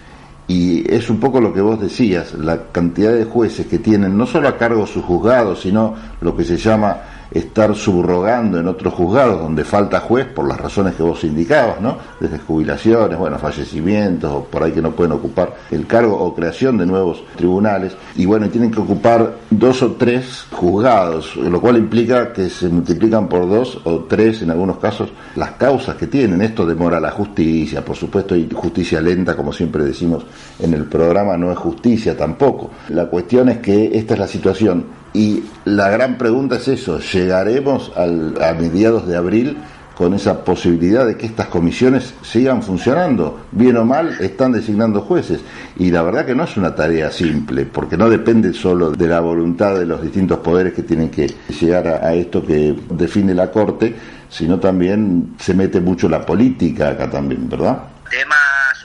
Y 0.46 0.90
es 0.92 1.08
un 1.08 1.18
poco 1.18 1.40
lo 1.40 1.54
que 1.54 1.62
vos 1.62 1.80
decías, 1.80 2.34
la 2.34 2.64
cantidad 2.70 3.12
de 3.12 3.24
jueces 3.24 3.66
que 3.66 3.78
tienen 3.78 4.16
no 4.16 4.26
solo 4.26 4.48
a 4.48 4.58
cargo 4.58 4.86
sus 4.86 5.04
juzgados, 5.04 5.62
sino 5.62 5.94
lo 6.20 6.36
que 6.36 6.44
se 6.44 6.58
llama 6.58 6.98
estar 7.34 7.74
subrogando 7.74 8.60
en 8.60 8.68
otros 8.68 8.94
juzgados 8.94 9.40
donde 9.40 9.64
falta 9.64 10.00
juez 10.00 10.26
por 10.26 10.46
las 10.46 10.58
razones 10.58 10.94
que 10.94 11.02
vos 11.02 11.24
indicabas, 11.24 11.80
¿no? 11.80 11.98
Desde 12.20 12.38
jubilaciones, 12.38 13.18
bueno, 13.18 13.38
fallecimientos 13.38 14.32
o 14.32 14.44
por 14.44 14.62
ahí 14.62 14.72
que 14.72 14.80
no 14.80 14.92
pueden 14.92 15.12
ocupar 15.12 15.54
el 15.70 15.86
cargo 15.86 16.16
o 16.16 16.34
creación 16.34 16.78
de 16.78 16.86
nuevos 16.86 17.24
tribunales 17.36 17.96
y 18.14 18.24
bueno, 18.24 18.48
tienen 18.48 18.70
que 18.70 18.80
ocupar 18.80 19.34
dos 19.50 19.82
o 19.82 19.92
tres 19.92 20.46
juzgados, 20.52 21.34
lo 21.36 21.60
cual 21.60 21.76
implica 21.76 22.32
que 22.32 22.48
se 22.48 22.68
multiplican 22.68 23.28
por 23.28 23.48
dos 23.48 23.80
o 23.84 24.04
tres 24.04 24.42
en 24.42 24.50
algunos 24.50 24.78
casos 24.78 25.10
las 25.34 25.52
causas 25.52 25.96
que 25.96 26.06
tienen. 26.06 26.40
Esto 26.40 26.64
demora 26.64 27.00
la 27.00 27.10
justicia, 27.10 27.84
por 27.84 27.96
supuesto, 27.96 28.36
y 28.36 28.48
justicia 28.52 29.00
lenta, 29.00 29.34
como 29.34 29.52
siempre 29.52 29.84
decimos 29.84 30.24
en 30.60 30.72
el 30.72 30.84
programa, 30.84 31.36
no 31.36 31.50
es 31.50 31.58
justicia 31.58 32.16
tampoco. 32.16 32.70
La 32.90 33.06
cuestión 33.06 33.48
es 33.48 33.58
que 33.58 33.90
esta 33.98 34.14
es 34.14 34.20
la 34.20 34.28
situación 34.28 35.03
y 35.14 35.44
la 35.64 35.90
gran 35.90 36.18
pregunta 36.18 36.56
es 36.56 36.66
eso, 36.66 36.98
¿llegaremos 36.98 37.92
al, 37.96 38.34
a 38.42 38.52
mediados 38.52 39.06
de 39.06 39.16
abril 39.16 39.56
con 39.96 40.12
esa 40.12 40.44
posibilidad 40.44 41.06
de 41.06 41.16
que 41.16 41.26
estas 41.26 41.46
comisiones 41.46 42.14
sigan 42.22 42.64
funcionando? 42.64 43.46
Bien 43.52 43.76
o 43.76 43.84
mal, 43.84 44.16
están 44.18 44.50
designando 44.50 45.02
jueces. 45.02 45.40
Y 45.78 45.92
la 45.92 46.02
verdad 46.02 46.26
que 46.26 46.34
no 46.34 46.42
es 46.42 46.56
una 46.56 46.74
tarea 46.74 47.12
simple, 47.12 47.64
porque 47.64 47.96
no 47.96 48.10
depende 48.10 48.52
solo 48.52 48.90
de 48.90 49.06
la 49.06 49.20
voluntad 49.20 49.78
de 49.78 49.86
los 49.86 50.02
distintos 50.02 50.40
poderes 50.40 50.72
que 50.72 50.82
tienen 50.82 51.10
que 51.10 51.32
llegar 51.60 51.86
a, 51.86 52.12
esto 52.12 52.44
que 52.44 52.76
define 52.90 53.34
la 53.34 53.52
Corte, 53.52 53.94
sino 54.28 54.58
también 54.58 55.34
se 55.38 55.54
mete 55.54 55.80
mucho 55.80 56.08
la 56.08 56.26
política 56.26 56.88
acá 56.88 57.08
también, 57.08 57.48
¿verdad? 57.48 57.84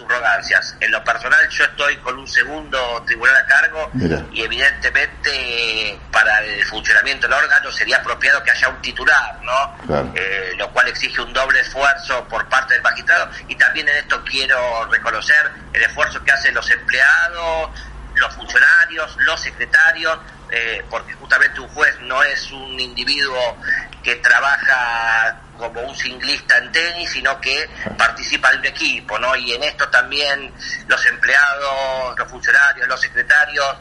Subrogancias. 0.10 0.76
En 0.80 0.92
lo 0.92 1.04
personal 1.04 1.48
yo 1.50 1.64
estoy 1.64 1.98
con 1.98 2.18
un 2.18 2.28
segundo 2.28 3.04
tribunal 3.06 3.36
a 3.36 3.46
cargo 3.46 3.92
y 4.34 4.42
evidentemente 4.42 6.00
para 6.12 6.44
el 6.44 6.66
funcionamiento 6.66 7.28
del 7.28 7.38
órgano 7.38 7.72
sería 7.72 7.98
apropiado 7.98 8.42
que 8.44 8.52
haya 8.52 8.70
un 8.70 8.82
titular, 8.82 9.40
¿no? 9.44 10.14
Eh, 10.16 10.54
lo 10.58 10.70
cual 10.72 10.88
exige 10.88 11.22
un 11.22 11.32
doble 11.32 11.60
esfuerzo 11.60 12.28
por 12.28 12.48
parte 12.50 12.74
del 12.74 12.84
magistrado 12.84 13.30
y 13.48 13.56
también 13.56 13.88
en 13.90 13.98
esto 13.98 14.24
quiero 14.24 14.86
reconocer 14.86 15.52
el 15.74 15.84
esfuerzo 15.84 16.24
que 16.24 16.32
hacen 16.32 16.54
los 16.56 16.70
empleados, 16.72 17.70
los 18.16 18.36
funcionarios, 18.36 19.16
los 19.20 19.40
secretarios, 19.40 20.18
eh, 20.52 20.84
porque 20.90 21.14
justamente 21.14 21.60
un 21.60 21.68
juez 21.70 22.00
no 22.02 22.24
es 22.24 22.52
un 22.52 22.80
individuo 22.80 23.58
que 24.04 24.16
trabaja 24.16 25.40
como 25.60 25.82
un 25.82 25.96
singlista 25.96 26.58
en 26.58 26.72
tenis, 26.72 27.12
sino 27.12 27.40
que 27.40 27.70
participa 27.98 28.50
de 28.52 28.58
un 28.58 28.66
equipo, 28.66 29.20
¿no? 29.20 29.36
Y 29.36 29.54
en 29.54 29.64
esto 29.64 29.88
también 29.90 30.52
los 30.88 31.06
empleados, 31.06 32.18
los 32.18 32.28
funcionarios, 32.28 32.88
los 32.88 33.00
secretarios, 33.00 33.78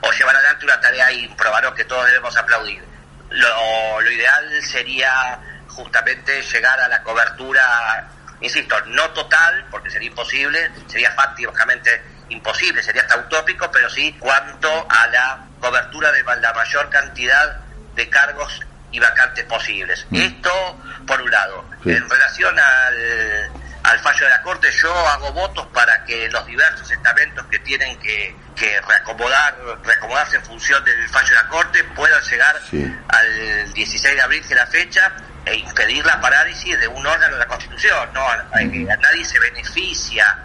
o 0.00 0.10
llevan 0.12 0.34
adelante 0.36 0.64
una 0.64 0.80
tarea 0.80 1.12
improbaron 1.12 1.74
que 1.74 1.84
todos 1.84 2.06
debemos 2.06 2.36
aplaudir. 2.36 2.82
Lo, 3.30 4.00
lo 4.00 4.10
ideal 4.10 4.62
sería 4.62 5.38
justamente 5.68 6.42
llegar 6.42 6.80
a 6.80 6.88
la 6.88 7.02
cobertura, 7.02 8.08
insisto, 8.40 8.74
no 8.86 9.10
total, 9.10 9.66
porque 9.70 9.90
sería 9.90 10.08
imposible, 10.08 10.70
sería 10.88 11.12
fácticamente 11.12 12.02
imposible, 12.30 12.82
sería 12.82 13.02
hasta 13.02 13.18
utópico, 13.18 13.70
pero 13.70 13.88
sí 13.90 14.16
cuanto 14.18 14.86
a 14.88 15.06
la 15.08 15.38
cobertura 15.60 16.10
de 16.10 16.22
la 16.22 16.52
mayor 16.52 16.88
cantidad 16.90 17.60
de 17.94 18.08
cargos 18.08 18.60
y 18.92 18.98
vacantes 18.98 19.44
posibles. 19.44 20.06
Mm. 20.10 20.16
Esto, 20.16 20.80
por 21.06 21.20
un 21.20 21.30
lado. 21.30 21.64
En 21.84 22.08
relación 22.08 22.58
al, 22.58 23.50
al 23.84 23.98
fallo 24.00 24.24
de 24.26 24.30
la 24.30 24.42
Corte, 24.42 24.70
yo 24.70 24.92
hago 25.08 25.32
votos 25.32 25.66
para 25.68 26.04
que 26.04 26.28
los 26.30 26.46
diversos 26.46 26.90
estamentos 26.90 27.46
que 27.46 27.58
tienen 27.60 27.98
que, 27.98 28.34
que 28.56 28.80
reacomodar, 28.80 29.56
reacomodarse 29.84 30.36
en 30.36 30.44
función 30.44 30.84
del 30.84 31.08
fallo 31.08 31.28
de 31.28 31.34
la 31.34 31.48
Corte 31.48 31.84
puedan 31.94 32.22
llegar 32.22 32.60
al 33.08 33.72
16 33.72 34.14
de 34.14 34.22
abril, 34.22 34.42
que 34.42 34.54
es 34.54 34.60
la 34.60 34.66
fecha, 34.66 35.12
e 35.46 35.56
impedir 35.56 36.04
la 36.04 36.20
parálisis 36.20 36.78
de 36.78 36.88
un 36.88 37.06
órgano 37.06 37.34
de 37.34 37.40
la 37.40 37.46
Constitución. 37.46 38.08
¿no? 38.12 38.26
Nadie 38.54 39.24
se 39.24 39.38
beneficia 39.38 40.36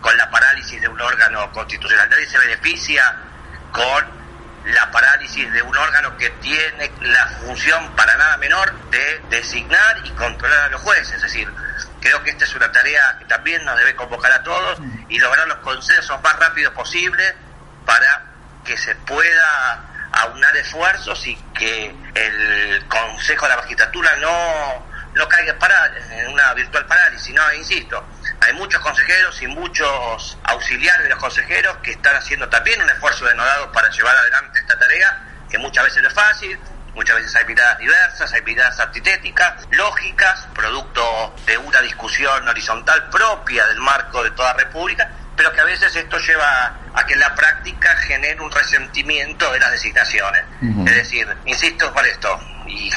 con 0.00 0.16
la 0.16 0.28
parálisis 0.30 0.80
de 0.80 0.88
un 0.88 1.00
órgano 1.00 1.50
constitucional, 1.52 2.10
nadie 2.10 2.26
se 2.26 2.38
beneficia 2.38 3.14
con 3.70 4.21
la 4.64 4.90
parálisis 4.90 5.52
de 5.52 5.62
un 5.62 5.76
órgano 5.76 6.16
que 6.16 6.30
tiene 6.30 6.92
la 7.00 7.26
función 7.40 7.94
para 7.96 8.16
nada 8.16 8.36
menor 8.36 8.72
de 8.90 9.20
designar 9.30 10.00
y 10.04 10.10
controlar 10.10 10.58
a 10.64 10.68
los 10.68 10.80
jueces. 10.80 11.14
Es 11.14 11.22
decir, 11.22 11.48
creo 12.00 12.22
que 12.22 12.30
esta 12.30 12.44
es 12.44 12.54
una 12.54 12.70
tarea 12.70 13.16
que 13.18 13.24
también 13.24 13.64
nos 13.64 13.76
debe 13.78 13.96
convocar 13.96 14.32
a 14.32 14.42
todos 14.42 14.78
y 15.08 15.18
lograr 15.18 15.46
los 15.48 15.58
consensos 15.58 16.20
más 16.22 16.38
rápido 16.38 16.72
posible 16.74 17.34
para 17.84 18.22
que 18.64 18.76
se 18.76 18.94
pueda 18.94 19.80
aunar 20.12 20.56
esfuerzos 20.56 21.26
y 21.26 21.34
que 21.54 21.94
el 22.14 22.86
Consejo 22.86 23.46
de 23.46 23.50
la 23.50 23.56
Magistratura 23.56 24.14
no, 24.16 24.86
no 25.14 25.28
caiga 25.28 25.56
en 26.10 26.28
una 26.28 26.52
virtual 26.54 26.86
parálisis. 26.86 27.34
No, 27.34 27.52
insisto, 27.54 28.04
hay 28.40 28.52
muchos 28.54 28.80
consejeros 28.80 29.40
y 29.42 29.46
muchos 29.46 30.38
auxiliares 30.44 31.04
de 31.04 31.10
los 31.10 31.18
consejeros 31.18 31.76
que 31.78 31.92
están 31.92 32.16
haciendo 32.16 32.48
también 32.48 32.82
un 32.82 32.90
esfuerzo 32.90 33.24
denodado 33.24 33.72
para 33.72 33.88
llevar 33.90 34.16
adelante 34.16 34.51
muchas 35.72 35.84
veces 35.84 36.02
no 36.02 36.08
es 36.08 36.14
fácil, 36.14 36.58
muchas 36.94 37.16
veces 37.16 37.34
hay 37.34 37.46
miradas 37.46 37.78
diversas, 37.78 38.30
hay 38.30 38.42
miradas 38.42 38.78
antitéticas, 38.78 39.66
lógicas, 39.70 40.46
producto 40.54 41.34
de 41.46 41.56
una 41.56 41.80
discusión 41.80 42.46
horizontal 42.46 43.08
propia 43.08 43.66
del 43.68 43.78
marco 43.78 44.22
de 44.22 44.32
toda 44.32 44.52
república, 44.52 45.10
pero 45.34 45.50
que 45.50 45.62
a 45.62 45.64
veces 45.64 45.96
esto 45.96 46.18
lleva 46.18 46.76
a 46.92 47.06
que 47.06 47.14
en 47.14 47.20
la 47.20 47.34
práctica 47.34 47.96
genere 47.96 48.38
un 48.42 48.50
resentimiento 48.50 49.50
de 49.50 49.60
las 49.60 49.70
designaciones. 49.70 50.44
Es 50.60 50.94
decir, 50.94 51.26
insisto 51.46 51.90
por 51.94 52.06
esto, 52.06 52.38
y 52.66 52.90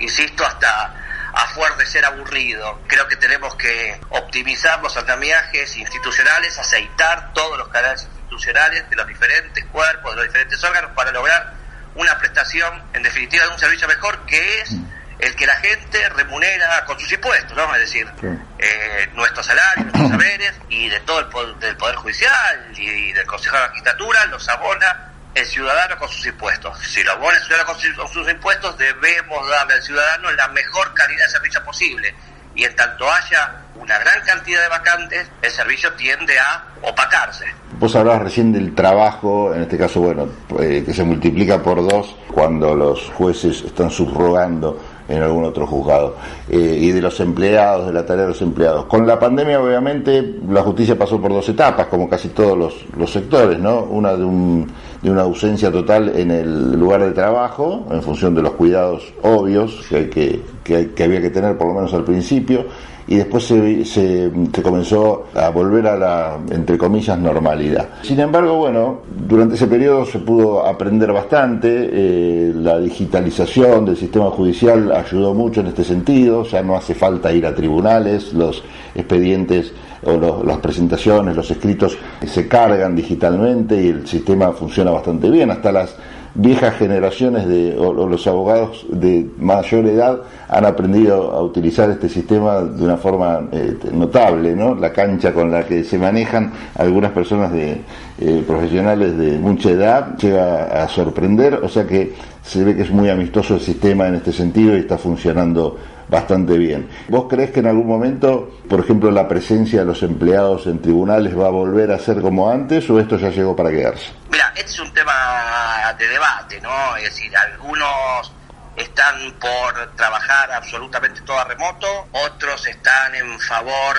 insisto 0.00 0.44
hasta 0.44 0.94
a 1.32 1.46
fuerza 1.54 1.78
de 1.78 1.86
ser 1.86 2.04
aburrido. 2.04 2.82
Creo 2.86 3.08
que 3.08 3.16
tenemos 3.16 3.54
que 3.54 3.98
optimizar 4.10 4.82
los 4.82 4.94
andamiajes 4.98 5.78
institucionales, 5.78 6.58
aceitar 6.58 7.32
todos 7.32 7.56
los 7.56 7.68
canales 7.68 8.02
institucionales 8.02 8.90
de 8.90 8.96
los 8.96 9.06
diferentes 9.06 9.64
cuerpos, 9.72 10.10
de 10.10 10.16
los 10.16 10.26
diferentes 10.26 10.62
órganos 10.62 10.90
para 10.90 11.10
lograr 11.10 11.61
una 11.94 12.18
prestación, 12.18 12.82
en 12.92 13.02
definitiva, 13.02 13.44
de 13.44 13.50
un 13.50 13.58
servicio 13.58 13.86
mejor 13.88 14.24
que 14.26 14.60
es 14.60 14.72
mm. 14.72 14.84
el 15.18 15.34
que 15.34 15.46
la 15.46 15.56
gente 15.56 16.08
remunera 16.10 16.84
con 16.84 16.98
sus 16.98 17.12
impuestos, 17.12 17.56
¿no? 17.56 17.74
Es 17.74 17.80
decir, 17.82 18.10
eh, 18.58 19.10
nuestros 19.14 19.46
salarios, 19.46 19.86
nuestros 19.86 20.10
saberes 20.10 20.52
y 20.68 20.88
de 20.88 21.00
todo 21.00 21.20
el 21.20 21.26
poder, 21.26 21.56
del 21.56 21.76
Poder 21.76 21.96
Judicial 21.96 22.72
y 22.76 23.12
del 23.12 23.26
Consejo 23.26 23.56
de 23.56 23.62
la 23.62 23.68
Magistratura 23.68 24.26
los 24.26 24.48
abona 24.48 25.12
el 25.34 25.46
ciudadano 25.46 25.98
con 25.98 26.08
sus 26.08 26.26
impuestos. 26.26 26.78
Si 26.80 27.02
lo 27.02 27.12
abona 27.12 27.36
el 27.36 27.42
ciudadano 27.44 27.72
con 27.72 28.08
sus, 28.08 28.28
impuestos, 28.28 28.76
debemos 28.76 29.48
darle 29.48 29.74
al 29.74 29.82
ciudadano 29.82 30.30
la 30.32 30.48
mejor 30.48 30.92
calidad 30.94 31.26
de 31.26 31.30
servicio 31.30 31.64
posible. 31.64 32.14
Y 32.54 32.64
en 32.64 32.76
tanto 32.76 33.10
haya 33.10 33.62
una 33.80 33.98
gran 33.98 34.20
cantidad 34.24 34.62
de 34.62 34.68
vacantes, 34.68 35.28
el 35.40 35.50
servicio 35.50 35.92
tiende 35.94 36.38
a 36.38 36.64
opacarse. 36.82 37.46
Vos 37.78 37.96
hablabas 37.96 38.22
recién 38.22 38.52
del 38.52 38.74
trabajo, 38.74 39.52
en 39.54 39.62
este 39.62 39.76
caso, 39.76 40.00
bueno, 40.00 40.28
eh, 40.60 40.82
que 40.86 40.94
se 40.94 41.02
multiplica 41.02 41.62
por 41.62 41.82
dos 41.88 42.14
cuando 42.32 42.74
los 42.76 43.10
jueces 43.10 43.62
están 43.62 43.90
subrogando 43.90 44.78
en 45.08 45.22
algún 45.22 45.44
otro 45.44 45.66
juzgado, 45.66 46.16
eh, 46.48 46.78
y 46.80 46.92
de 46.92 47.00
los 47.00 47.18
empleados, 47.20 47.86
de 47.86 47.92
la 47.92 48.06
tarea 48.06 48.22
de 48.22 48.28
los 48.28 48.42
empleados. 48.42 48.84
Con 48.86 49.06
la 49.06 49.18
pandemia, 49.18 49.60
obviamente, 49.60 50.36
la 50.48 50.62
justicia 50.62 50.96
pasó 50.96 51.20
por 51.20 51.32
dos 51.32 51.48
etapas, 51.48 51.88
como 51.88 52.08
casi 52.08 52.28
todos 52.28 52.56
los, 52.56 52.86
los 52.96 53.10
sectores, 53.10 53.58
¿no? 53.58 53.80
Una 53.80 54.14
de, 54.14 54.24
un, 54.24 54.72
de 55.02 55.10
una 55.10 55.22
ausencia 55.22 55.70
total 55.70 56.12
en 56.16 56.30
el 56.30 56.78
lugar 56.78 57.02
de 57.02 57.10
trabajo, 57.10 57.86
en 57.90 58.02
función 58.02 58.34
de 58.34 58.42
los 58.42 58.52
cuidados 58.52 59.12
obvios 59.22 59.84
que, 59.90 60.40
que, 60.64 61.02
había 61.04 61.20
que 61.20 61.30
tener, 61.30 61.58
por 61.58 61.68
lo 61.68 61.74
menos 61.74 61.92
al 61.92 62.04
principio, 62.04 62.66
y 63.08 63.16
después 63.16 63.44
se, 63.44 63.84
se, 63.84 64.30
comenzó 64.62 65.26
a 65.34 65.50
volver 65.50 65.88
a 65.88 65.96
la, 65.96 66.38
entre 66.50 66.78
comillas, 66.78 67.18
normalidad. 67.18 67.88
Sin 68.02 68.20
embargo, 68.20 68.56
bueno, 68.56 69.00
durante 69.26 69.56
ese 69.56 69.66
periodo 69.66 70.06
se 70.06 70.20
pudo 70.20 70.64
aprender 70.64 71.12
bastante, 71.12 71.90
eh, 71.92 72.52
la 72.54 72.78
digitalización 72.78 73.84
del 73.84 73.96
sistema 73.96 74.30
judicial 74.30 74.92
ayudó 74.92 75.34
mucho 75.34 75.62
en 75.62 75.66
este 75.66 75.82
sentido, 75.82 76.44
ya 76.44 76.62
no 76.62 76.76
hace 76.76 76.94
falta 76.94 77.32
ir 77.32 77.44
a 77.44 77.54
tribunales, 77.54 78.32
los 78.34 78.62
expedientes 78.94 79.72
o 80.04 80.42
las 80.44 80.58
presentaciones, 80.58 81.36
los 81.36 81.50
escritos 81.50 81.96
se 82.26 82.48
cargan 82.48 82.96
digitalmente 82.96 83.80
y 83.80 83.88
el 83.88 84.06
sistema 84.06 84.52
funciona 84.52 84.90
bastante 84.90 85.30
bien, 85.30 85.50
hasta 85.50 85.70
las 85.70 85.96
viejas 86.34 86.76
generaciones 86.76 87.46
de, 87.46 87.76
o, 87.78 87.92
los 87.92 88.26
abogados 88.26 88.86
de 88.90 89.28
mayor 89.38 89.86
edad 89.86 90.20
han 90.48 90.64
aprendido 90.64 91.30
a 91.32 91.42
utilizar 91.42 91.90
este 91.90 92.08
sistema 92.08 92.62
de 92.62 92.84
una 92.84 92.96
forma 92.96 93.48
eh, 93.52 93.76
notable, 93.92 94.56
¿no? 94.56 94.74
La 94.74 94.92
cancha 94.92 95.32
con 95.32 95.50
la 95.50 95.64
que 95.64 95.84
se 95.84 95.98
manejan 95.98 96.52
algunas 96.76 97.12
personas 97.12 97.52
de 97.52 97.82
eh, 98.18 98.44
profesionales 98.46 99.16
de 99.16 99.38
mucha 99.38 99.70
edad 99.70 100.16
llega 100.16 100.82
a 100.82 100.88
sorprender, 100.88 101.54
o 101.62 101.68
sea 101.68 101.86
que 101.86 102.14
se 102.42 102.64
ve 102.64 102.74
que 102.74 102.82
es 102.82 102.90
muy 102.90 103.08
amistoso 103.08 103.54
el 103.54 103.60
sistema 103.60 104.08
en 104.08 104.16
este 104.16 104.32
sentido 104.32 104.76
y 104.76 104.80
está 104.80 104.98
funcionando 104.98 105.76
bastante 106.12 106.58
bien. 106.58 106.90
¿Vos 107.08 107.26
crees 107.26 107.50
que 107.52 107.60
en 107.60 107.66
algún 107.66 107.86
momento, 107.86 108.60
por 108.68 108.80
ejemplo, 108.80 109.10
la 109.10 109.26
presencia 109.26 109.80
de 109.80 109.86
los 109.86 110.02
empleados 110.02 110.66
en 110.66 110.82
tribunales 110.82 111.36
va 111.36 111.46
a 111.46 111.50
volver 111.50 111.90
a 111.90 111.98
ser 111.98 112.20
como 112.20 112.50
antes 112.50 112.88
o 112.90 113.00
esto 113.00 113.16
ya 113.16 113.30
llegó 113.30 113.56
para 113.56 113.70
quedarse? 113.70 114.12
Mira, 114.30 114.52
este 114.54 114.72
es 114.72 114.80
un 114.80 114.92
tema 114.92 115.94
de 115.98 116.06
debate, 116.06 116.60
¿no? 116.60 116.96
Es 116.98 117.04
decir, 117.04 117.34
algunos 117.34 118.30
están 118.76 119.32
por 119.40 119.96
trabajar 119.96 120.52
absolutamente 120.52 121.22
todo 121.22 121.38
a 121.38 121.44
remoto, 121.44 122.08
otros 122.12 122.66
están 122.66 123.14
en 123.14 123.40
favor 123.40 123.96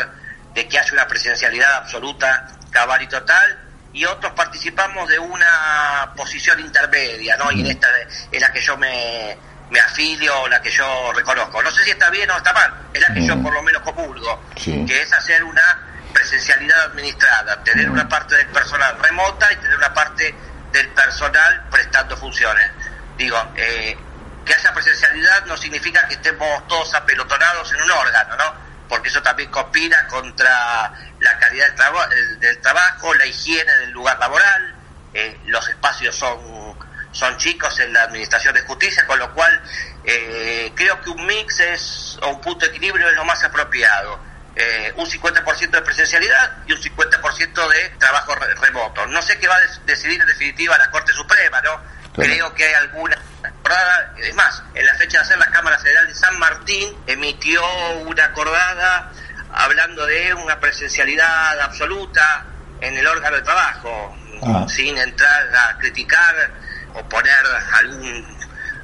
de 0.53 0.67
que 0.67 0.77
haya 0.77 0.93
una 0.93 1.07
presencialidad 1.07 1.77
absoluta, 1.77 2.47
cabal 2.69 3.01
y 3.01 3.07
total, 3.07 3.59
y 3.91 4.05
otros 4.05 4.33
participamos 4.33 5.09
de 5.09 5.17
una 5.17 6.13
posición 6.15 6.59
intermedia, 6.59 7.37
¿no? 7.37 7.51
Y 7.51 7.61
en 7.61 7.67
esta 7.67 7.87
es 8.31 8.39
la 8.39 8.51
que 8.51 8.61
yo 8.61 8.77
me, 8.77 9.35
me 9.73 9.79
afilio, 9.79 10.47
la 10.47 10.61
que 10.61 10.69
yo 10.69 11.11
reconozco. 11.13 11.61
No 11.63 11.71
sé 11.71 11.83
si 11.83 11.91
está 11.91 12.11
bien 12.11 12.29
o 12.29 12.37
está 12.37 12.53
mal, 12.53 12.71
es 12.93 13.01
la 13.01 13.11
que 13.11 13.25
yo 13.25 13.35
mm. 13.35 13.43
por 13.43 13.53
lo 13.53 13.63
menos 13.63 13.81
comulgo, 13.81 14.43
que 14.55 15.01
es 15.01 15.11
hacer 15.11 15.43
una 15.43 15.79
presencialidad 16.13 16.79
administrada, 16.83 17.63
tener 17.63 17.89
una 17.89 18.07
parte 18.07 18.35
del 18.35 18.45
personal 18.47 18.95
remota 18.99 19.51
y 19.51 19.55
tener 19.55 19.75
una 19.75 19.91
parte 19.91 20.33
del 20.71 20.89
personal 20.89 21.63
prestando 21.71 22.15
funciones. 22.15 22.69
Digo, 23.17 23.35
eh, 23.55 23.97
que 24.45 24.53
haya 24.53 24.71
presencialidad 24.75 25.45
no 25.47 25.57
significa 25.57 26.07
que 26.07 26.13
estemos 26.15 26.67
todos 26.67 26.93
apelotonados 26.93 27.73
en 27.73 27.81
un 27.81 27.91
órgano, 27.91 28.37
¿no? 28.37 28.53
Porque 28.87 29.09
eso 29.09 29.23
también 29.23 29.49
conspira 29.49 30.05
contra 30.07 30.93
la 31.19 31.39
calidad 31.39 31.73
del, 32.09 32.39
del 32.39 32.61
trabajo, 32.61 33.11
la 33.15 33.25
higiene 33.25 33.71
del 33.77 33.89
lugar 33.89 34.19
laboral, 34.19 34.75
eh, 35.15 35.39
los 35.45 35.67
espacios 35.67 36.15
son 36.15 36.77
son 37.13 37.37
chicos 37.37 37.79
en 37.79 37.93
la 37.93 38.03
Administración 38.03 38.53
de 38.53 38.61
Justicia, 38.63 39.05
con 39.05 39.17
lo 39.19 39.33
cual 39.33 39.61
eh, 40.03 40.71
creo 40.75 40.99
que 41.01 41.09
un 41.11 41.25
mix 41.25 41.59
es, 41.61 42.19
o 42.21 42.29
un 42.29 42.41
punto 42.41 42.65
de 42.65 42.71
equilibrio 42.71 43.07
es 43.07 43.15
lo 43.15 43.23
más 43.23 43.41
apropiado. 43.43 44.19
Eh, 44.55 44.93
un 44.97 45.05
50% 45.07 45.71
de 45.71 45.81
presencialidad 45.81 46.57
y 46.67 46.73
un 46.73 46.79
50% 46.79 47.69
de 47.69 47.89
trabajo 47.97 48.35
remoto. 48.61 49.07
No 49.07 49.21
sé 49.21 49.39
qué 49.39 49.47
va 49.47 49.55
a 49.55 49.61
decidir 49.85 50.21
en 50.21 50.27
definitiva 50.27 50.77
la 50.77 50.91
Corte 50.91 51.11
Suprema, 51.13 51.61
¿no? 51.61 51.81
Creo 52.13 52.53
que 52.53 52.65
hay 52.65 52.73
alguna 52.75 53.17
acordada, 53.43 54.13
es 54.17 54.35
más, 54.35 54.61
en 54.75 54.85
la 54.85 54.93
fecha 54.95 55.17
de 55.17 55.23
hacer 55.23 55.37
la 55.39 55.47
Cámara 55.47 55.79
Federal 55.79 56.07
de 56.07 56.13
San 56.13 56.37
Martín 56.37 56.95
emitió 57.07 57.63
una 58.05 58.25
acordada 58.25 59.11
hablando 59.51 60.05
de 60.05 60.33
una 60.35 60.59
presencialidad 60.59 61.59
absoluta 61.59 62.45
en 62.81 62.95
el 62.95 63.07
órgano 63.07 63.37
de 63.37 63.41
trabajo, 63.41 64.15
ah. 64.43 64.65
sin 64.67 64.95
entrar 64.97 65.55
a 65.55 65.77
criticar 65.79 66.51
o 66.93 67.03
poner 67.09 67.45
algún 67.73 68.37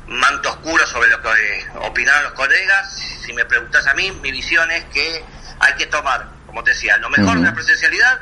manto 0.08 0.50
oscuro 0.50 0.86
sobre 0.88 1.10
lo 1.10 1.22
que 1.22 1.66
opinaron 1.76 2.24
los 2.24 2.34
colegas. 2.34 2.92
Si 3.26 3.34
me 3.34 3.46
preguntas 3.46 3.86
a 3.88 3.94
mí, 3.94 4.12
mi 4.22 4.32
visión 4.32 4.70
es 4.72 4.84
que 4.86 5.24
hay 5.60 5.74
que 5.74 5.86
tomar, 5.88 6.28
como 6.48 6.64
te 6.64 6.72
decía, 6.72 6.98
lo 6.98 7.10
mejor 7.10 7.38
de 7.38 7.46
la 7.46 7.54
presencialidad 7.54 8.20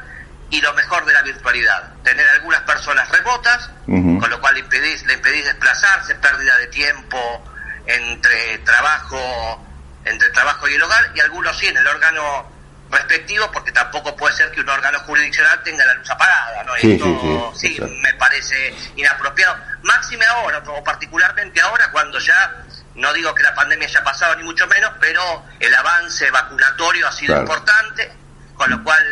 y 0.50 0.62
lo 0.62 0.74
mejor 0.74 1.06
de 1.06 1.14
la 1.14 1.22
virtualidad. 1.22 1.94
Tener 2.04 2.28
algunas 2.30 2.62
personas 2.62 3.10
remotas, 3.10 3.70
con 3.86 4.30
lo 4.30 4.40
cual 4.42 4.56
le 4.56 4.62
impedís, 4.62 5.06
le 5.06 5.14
impedís 5.14 5.46
desplazarse, 5.46 6.16
pérdida 6.16 6.58
de 6.58 6.68
tiempo 6.68 7.44
entre 7.86 8.58
trabajo, 8.60 9.66
entre 10.04 10.30
trabajo 10.32 10.68
y 10.68 10.74
el 10.74 10.84
hogar, 10.84 11.12
y 11.16 11.20
algunos 11.20 11.58
sí 11.58 11.68
en 11.68 11.78
el 11.78 11.88
órgano 11.88 12.57
respectivo, 12.90 13.50
porque 13.52 13.72
tampoco 13.72 14.16
puede 14.16 14.36
ser 14.36 14.52
que 14.52 14.62
un 14.62 14.70
órgano 14.70 15.00
jurisdiccional 15.00 15.62
tenga 15.64 15.86
la 15.86 15.94
luz 15.96 16.10
apagada, 16.10 16.64
¿no? 16.64 16.76
Sí, 16.76 16.94
Esto 16.94 17.54
sí, 17.56 17.78
me 18.02 18.14
parece 18.14 18.74
inapropiado. 18.96 19.58
Máxime 19.84 20.26
ahora, 20.26 20.64
o 20.66 20.84
particularmente 20.84 21.62
ahora, 21.62 21.92
cuando 21.92 22.20
ya, 22.20 22.54
no 22.96 23.14
digo 23.14 23.34
que 23.36 23.44
la 23.44 23.54
pandemia 23.54 23.88
haya 23.88 24.04
pasado, 24.04 24.36
ni 24.36 24.44
mucho 24.44 24.68
menos, 24.68 24.92
pero 25.00 25.46
el 25.60 25.74
avance 25.74 26.30
vacunatorio 26.32 27.08
ha 27.08 27.12
sido 27.12 27.40
importante, 27.40 28.12
con 28.56 28.70
lo 28.70 28.84
cual 28.84 29.04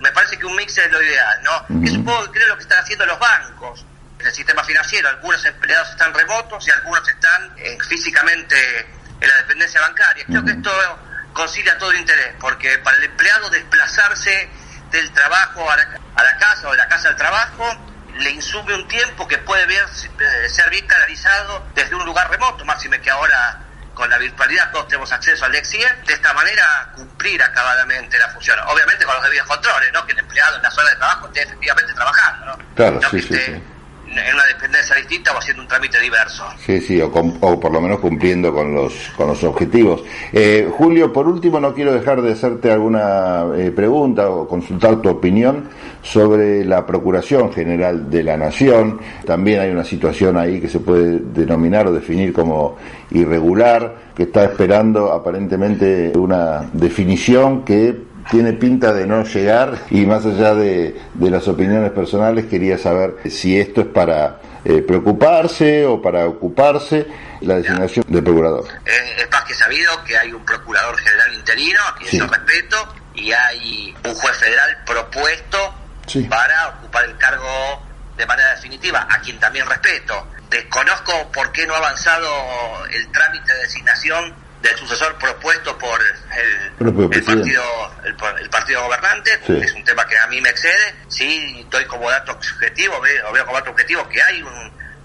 me 0.00 0.12
parece 0.12 0.38
que 0.38 0.46
un 0.46 0.54
mix 0.54 0.78
es 0.78 0.90
lo 0.90 1.02
ideal, 1.02 1.42
¿no? 1.42 1.84
Es 1.84 1.92
un 1.92 2.04
poco, 2.04 2.30
creo, 2.30 2.48
lo 2.48 2.56
que 2.56 2.62
están 2.62 2.78
haciendo 2.78 3.06
los 3.06 3.18
bancos, 3.18 3.84
el 4.18 4.32
sistema 4.32 4.62
financiero. 4.62 5.08
Algunos 5.08 5.44
empleados 5.44 5.90
están 5.90 6.14
remotos 6.14 6.66
y 6.66 6.70
algunos 6.70 7.08
están 7.08 7.52
eh, 7.56 7.76
físicamente 7.88 8.56
en 9.20 9.28
la 9.28 9.36
dependencia 9.36 9.80
bancaria. 9.80 10.24
Creo 10.26 10.44
que 10.44 10.52
esto 10.52 10.70
concilia 11.34 11.76
todo 11.78 11.92
interés, 11.92 12.34
porque 12.40 12.78
para 12.78 12.96
el 12.96 13.04
empleado 13.04 13.50
desplazarse 13.50 14.48
del 14.90 15.12
trabajo 15.12 15.70
a 15.70 15.76
la, 15.76 16.36
casa 16.38 16.68
o 16.68 16.70
de 16.70 16.78
la 16.78 16.88
casa 16.88 17.08
al 17.08 17.16
trabajo 17.16 17.64
le 18.16 18.30
insume 18.30 18.74
un 18.74 18.86
tiempo 18.86 19.26
que 19.26 19.38
puede 19.38 19.66
ver, 19.66 19.84
eh, 19.84 20.48
ser 20.48 20.70
bien 20.70 20.86
canalizado 20.86 21.66
desde 21.74 21.94
un 21.96 22.04
lugar 22.06 22.30
remoto, 22.30 22.64
máxime 22.64 23.00
que 23.00 23.10
ahora 23.10 23.60
con 23.92 24.08
la 24.08 24.18
virtualidad 24.18 24.70
todos 24.70 24.88
tenemos 24.88 25.12
acceso 25.12 25.44
al 25.44 25.54
EXIE, 25.54 25.86
de 26.06 26.14
esta 26.14 26.32
manera 26.32 26.90
cumplir 26.94 27.42
acabadamente 27.42 28.18
la 28.18 28.28
función. 28.28 28.58
Obviamente 28.66 29.04
con 29.04 29.14
los 29.14 29.24
debidos 29.24 29.46
controles, 29.48 29.92
¿no? 29.92 30.06
que 30.06 30.12
el 30.12 30.18
empleado 30.20 30.56
en 30.56 30.62
la 30.62 30.70
zona 30.70 30.90
de 30.90 30.96
trabajo 30.96 31.26
esté 31.26 31.42
efectivamente 31.42 31.92
trabajando. 31.92 32.46
¿no? 32.46 32.58
Claro, 32.74 33.00
sí, 33.10 33.20
sí, 33.20 33.34
sí 33.34 33.62
en 34.18 34.34
una 34.34 34.44
dependencia 34.44 34.96
distinta 34.96 35.32
o 35.32 35.38
haciendo 35.38 35.62
un 35.62 35.68
trámite 35.68 36.00
diverso. 36.00 36.44
Sí, 36.58 36.80
sí, 36.80 37.00
o, 37.00 37.10
por 37.10 37.72
lo 37.72 37.80
menos 37.80 37.98
cumpliendo 38.00 38.52
con 38.52 38.74
los, 38.74 38.92
con 39.16 39.28
los 39.28 39.42
objetivos. 39.44 40.02
Eh, 40.32 40.68
Julio, 40.76 41.12
por 41.12 41.28
último, 41.28 41.60
no 41.60 41.74
quiero 41.74 41.92
dejar 41.92 42.22
de 42.22 42.32
hacerte 42.32 42.70
alguna 42.70 43.44
eh, 43.56 43.70
pregunta 43.70 44.30
o 44.30 44.46
consultar 44.46 45.00
tu 45.02 45.08
opinión 45.08 45.68
sobre 46.02 46.64
la 46.64 46.86
Procuración 46.86 47.52
General 47.52 48.10
de 48.10 48.22
la 48.22 48.36
Nación. 48.36 49.00
También 49.24 49.60
hay 49.60 49.70
una 49.70 49.84
situación 49.84 50.36
ahí 50.36 50.60
que 50.60 50.68
se 50.68 50.80
puede 50.80 51.18
denominar 51.18 51.86
o 51.88 51.92
definir 51.92 52.32
como 52.32 52.76
irregular, 53.10 54.12
que 54.14 54.24
está 54.24 54.44
esperando 54.44 55.12
aparentemente 55.12 56.12
una 56.16 56.68
definición 56.72 57.64
que 57.64 58.13
tiene 58.30 58.52
pinta 58.54 58.92
de 58.92 59.06
no 59.06 59.24
llegar 59.24 59.78
y 59.90 60.06
más 60.06 60.24
allá 60.24 60.54
de, 60.54 61.00
las 61.20 61.46
opiniones 61.48 61.90
personales 61.92 62.46
quería 62.46 62.78
saber 62.78 63.16
si 63.30 63.58
esto 63.58 63.82
es 63.82 63.86
para 63.88 64.40
eh, 64.64 64.82
preocuparse 64.82 65.84
o 65.84 66.00
para 66.00 66.26
ocuparse 66.26 67.06
la 67.40 67.56
designación 67.56 68.04
del 68.08 68.22
procurador. 68.22 68.64
Es, 68.84 69.30
más 69.30 69.44
que 69.44 69.54
sabido 69.54 70.02
que 70.04 70.16
hay 70.16 70.32
un 70.32 70.44
procurador 70.44 70.96
general 70.98 71.34
interino, 71.34 71.80
a 71.86 71.94
quien 71.96 72.10
yo 72.10 72.26
respeto, 72.26 72.94
y 73.14 73.32
hay 73.32 73.94
un 74.04 74.14
juez 74.14 74.36
federal 74.36 74.78
propuesto 74.86 75.74
para 76.28 76.68
ocupar 76.68 77.04
el 77.04 77.16
cargo 77.18 77.82
de 78.16 78.26
manera 78.26 78.54
definitiva, 78.54 79.06
a 79.10 79.20
quien 79.20 79.38
también 79.38 79.66
respeto. 79.66 80.28
Desconozco 80.48 81.12
por 81.32 81.50
qué 81.52 81.66
no 81.66 81.74
ha 81.74 81.78
avanzado 81.78 82.86
el 82.90 83.10
trámite 83.10 83.52
de 83.52 83.62
designación 83.62 84.43
del 84.64 84.78
sucesor 84.78 85.14
propuesto 85.18 85.76
por 85.76 86.00
el, 86.02 87.22
partido 87.22 87.62
el, 88.02 88.48
partido 88.50 88.82
gobernante 88.82 89.38
es 89.46 89.72
un 89.74 89.84
tema 89.84 90.06
que 90.06 90.18
a 90.18 90.26
mí 90.26 90.40
me 90.40 90.48
excede. 90.48 90.94
Sí 91.08 91.66
doy 91.70 91.84
como 91.84 92.10
dato 92.10 92.32
objetivo 92.32 92.98
veo, 93.00 93.30
veo 93.32 93.44
como 93.44 93.58
dato 93.58 93.70
objetivo 93.70 94.08
que 94.08 94.22
hay 94.22 94.42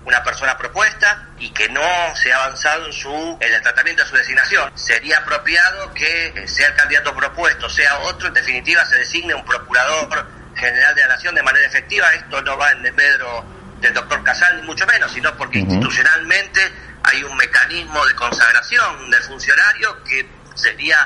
una 0.06 0.24
persona 0.24 0.58
propuesta 0.58 1.28
y 1.40 1.50
que 1.52 1.68
no 1.70 1.82
se 2.16 2.32
ha 2.32 2.38
avanzado 2.38 2.86
en 2.86 2.94
su 2.94 3.38
en 3.42 3.54
el 3.54 3.62
tratamiento 3.62 4.04
de 4.04 4.10
su 4.10 4.16
designación. 4.16 4.72
Sería 4.76 5.18
apropiado 5.18 5.94
que 5.94 6.48
sea 6.48 6.68
el 6.68 6.76
candidato 6.76 7.14
propuesto 7.14 7.70
sea 7.70 8.00
otro 8.00 8.30
en 8.30 8.34
definitiva 8.34 8.86
se 8.86 8.96
designe 8.96 9.34
un 9.34 9.44
procurador 9.44 10.26
general 10.56 10.96
de 10.96 11.02
la 11.02 11.08
nación 11.10 11.36
de 11.36 11.44
manera 11.44 11.68
efectiva. 11.68 12.14
Esto 12.14 12.42
no 12.44 12.58
va 12.58 12.72
en 12.72 12.82
desmedro 12.82 13.46
del 13.82 13.94
doctor 13.94 14.24
Casal 14.24 14.56
ni 14.62 14.68
mucho 14.68 14.86
menos 14.88 15.12
sino 15.12 15.36
porque 15.36 15.60
institucionalmente 15.60 16.62
hay 17.04 17.24
un 17.24 17.36
mecanismo 17.38 18.06
de 18.06 18.16
consagración 18.16 19.10
del 19.10 19.24
funcionario 19.24 20.04
que 20.04 20.30
sería 20.56 20.98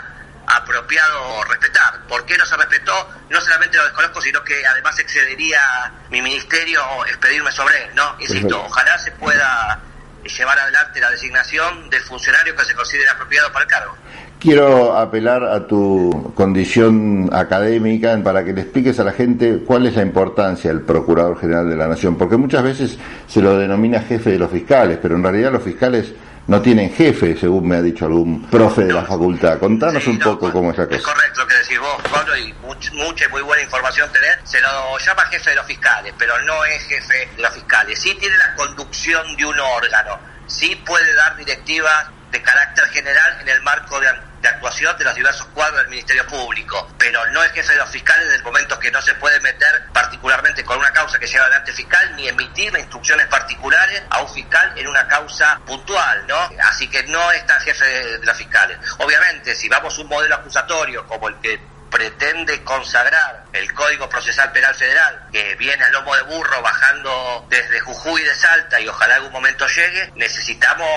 apropiado 0.46 1.44
respetar. 1.46 2.02
¿Por 2.08 2.26
qué 2.26 2.38
no 2.38 2.46
se 2.46 2.58
respetó? 2.58 3.10
No 3.30 3.40
solamente 3.40 3.78
lo 3.78 3.84
desconozco, 3.86 4.22
sino 4.22 4.44
que 4.44 4.66
además 4.66 5.00
excedería 5.00 5.62
mi 6.10 6.22
ministerio 6.22 6.82
expedirme 7.06 7.52
sobre 7.52 7.86
él, 7.86 7.96
¿no? 7.96 8.16
Insisto, 8.20 8.64
ojalá 8.64 8.98
se 8.98 9.12
pueda 9.12 9.80
llevar 10.24 10.60
adelante 10.60 11.00
la 11.00 11.10
designación 11.12 11.90
del 11.90 12.02
funcionario 12.02 12.56
que 12.56 12.66
se 12.66 12.74
considere 12.74 13.10
apropiado 13.10 13.52
para 13.52 13.64
el 13.64 13.72
cargo. 13.72 13.98
Quiero 14.40 14.98
apelar 14.98 15.44
a 15.44 15.66
tu 15.66 16.23
condición 16.34 17.30
académica 17.32 18.20
para 18.24 18.44
que 18.44 18.54
le 18.54 18.62
expliques 18.62 19.00
a 19.00 19.04
la 19.04 19.12
gente 19.12 19.60
cuál 19.66 19.86
es 19.86 19.96
la 19.96 20.02
importancia 20.02 20.72
del 20.72 20.82
Procurador 20.82 21.40
General 21.40 21.70
de 21.70 21.76
la 21.76 21.88
Nación, 21.88 22.18
porque 22.18 22.38
muchas 22.38 22.64
veces 22.64 22.98
se 23.28 23.42
lo 23.42 23.58
denomina 23.58 24.02
jefe 24.02 24.32
de 24.32 24.40
los 24.40 24.52
fiscales, 24.52 25.00
pero 25.02 25.16
en 25.16 25.24
realidad 25.24 25.52
los 25.52 25.64
fiscales 25.64 26.14
no 26.46 26.62
tienen 26.62 26.94
jefe, 26.94 27.38
según 27.38 27.68
me 27.68 27.78
ha 27.78 27.82
dicho 27.82 28.06
algún 28.06 28.44
profe 28.48 28.84
de 28.84 28.94
la 28.94 29.04
facultad. 29.04 29.60
Contanos 29.60 30.06
un 30.08 30.20
poco 30.20 30.52
cómo 30.52 30.72
es 30.72 30.78
la 30.78 30.86
cosa. 30.88 30.98
Es 30.98 31.04
correcto 31.04 31.42
lo 31.42 31.48
que 31.48 31.56
decís 31.56 31.80
vos, 31.80 32.02
Pablo, 32.12 32.38
y 32.38 32.54
mucha 32.62 33.26
y 33.26 33.28
muy 33.30 33.42
buena 33.42 33.64
información 33.64 34.12
tener. 34.12 34.40
Se 34.44 34.60
lo 34.60 34.98
llama 34.98 35.22
jefe 35.26 35.52
de 35.52 35.56
los 35.56 35.66
fiscales, 35.66 36.14
pero 36.18 36.34
no 36.42 36.66
es 36.66 36.84
jefe 36.84 37.30
de 37.36 37.42
los 37.42 37.54
fiscales. 37.54 38.00
Sí 38.00 38.16
tiene 38.20 38.36
la 38.38 38.56
conducción 38.56 39.36
de 39.38 39.46
un 39.46 39.58
órgano, 39.58 40.20
sí 40.48 40.76
puede 40.86 41.14
dar 41.16 41.38
directivas 41.38 42.08
de 42.32 42.42
carácter 42.42 42.86
general 42.86 43.40
en 43.42 43.50
el 43.50 43.62
marco 43.62 44.00
de 44.00 44.08
de 44.44 44.50
actuación 44.50 44.96
de 44.98 45.06
los 45.06 45.16
diversos 45.16 45.48
cuadros 45.48 45.80
del 45.80 45.88
Ministerio 45.88 46.28
Público, 46.28 46.94
pero 47.00 47.26
no 47.32 47.42
es 47.44 47.52
jefe 47.54 47.72
de 47.72 47.80
los 47.80 47.90
fiscales 47.90 48.26
desde 48.26 48.38
el 48.38 48.44
momento 48.44 48.78
que 48.78 48.92
no 48.92 49.02
se 49.02 49.16
puede 49.16 49.40
meter 49.40 49.88
particularmente 49.94 50.66
con 50.66 50.78
una 50.78 50.92
causa 50.92 51.18
que 51.18 51.26
lleva 51.26 51.46
adelante 51.46 51.72
fiscal 51.72 52.14
ni 52.18 52.28
emitir 52.28 52.78
instrucciones 52.78 53.28
particulares 53.28 54.04
a 54.10 54.22
un 54.22 54.28
fiscal 54.28 54.74
en 54.78 54.88
una 54.88 55.08
causa 55.08 55.60
puntual, 55.66 56.28
¿no? 56.28 56.50
Así 56.64 56.90
que 56.90 57.04
no 57.04 57.32
es 57.32 57.46
tan 57.48 57.60
jefe 57.62 57.86
de, 57.86 58.18
de 58.20 58.26
los 58.26 58.38
fiscales. 58.38 58.78
Obviamente, 59.00 59.56
si 59.56 59.70
vamos 59.70 59.98
a 59.98 60.02
un 60.02 60.10
modelo 60.10 60.36
acusatorio 60.36 61.08
como 61.08 61.30
el 61.30 61.40
que 61.40 61.73
pretende 61.94 62.64
consagrar 62.64 63.46
el 63.54 63.72
Código 63.72 64.10
Procesal 64.10 64.52
Penal 64.52 64.74
Federal, 64.74 65.28
que 65.32 65.54
viene 65.56 65.84
a 65.84 65.90
lomo 65.92 66.16
de 66.16 66.24
burro 66.24 66.60
bajando 66.64 67.46
desde 67.50 67.80
Jujuy 67.82 68.24
de 68.24 68.34
Salta 68.34 68.82
y 68.82 68.88
ojalá 68.88 69.16
algún 69.16 69.32
momento 69.32 69.68
llegue, 69.68 70.12
necesitamos 70.16 70.90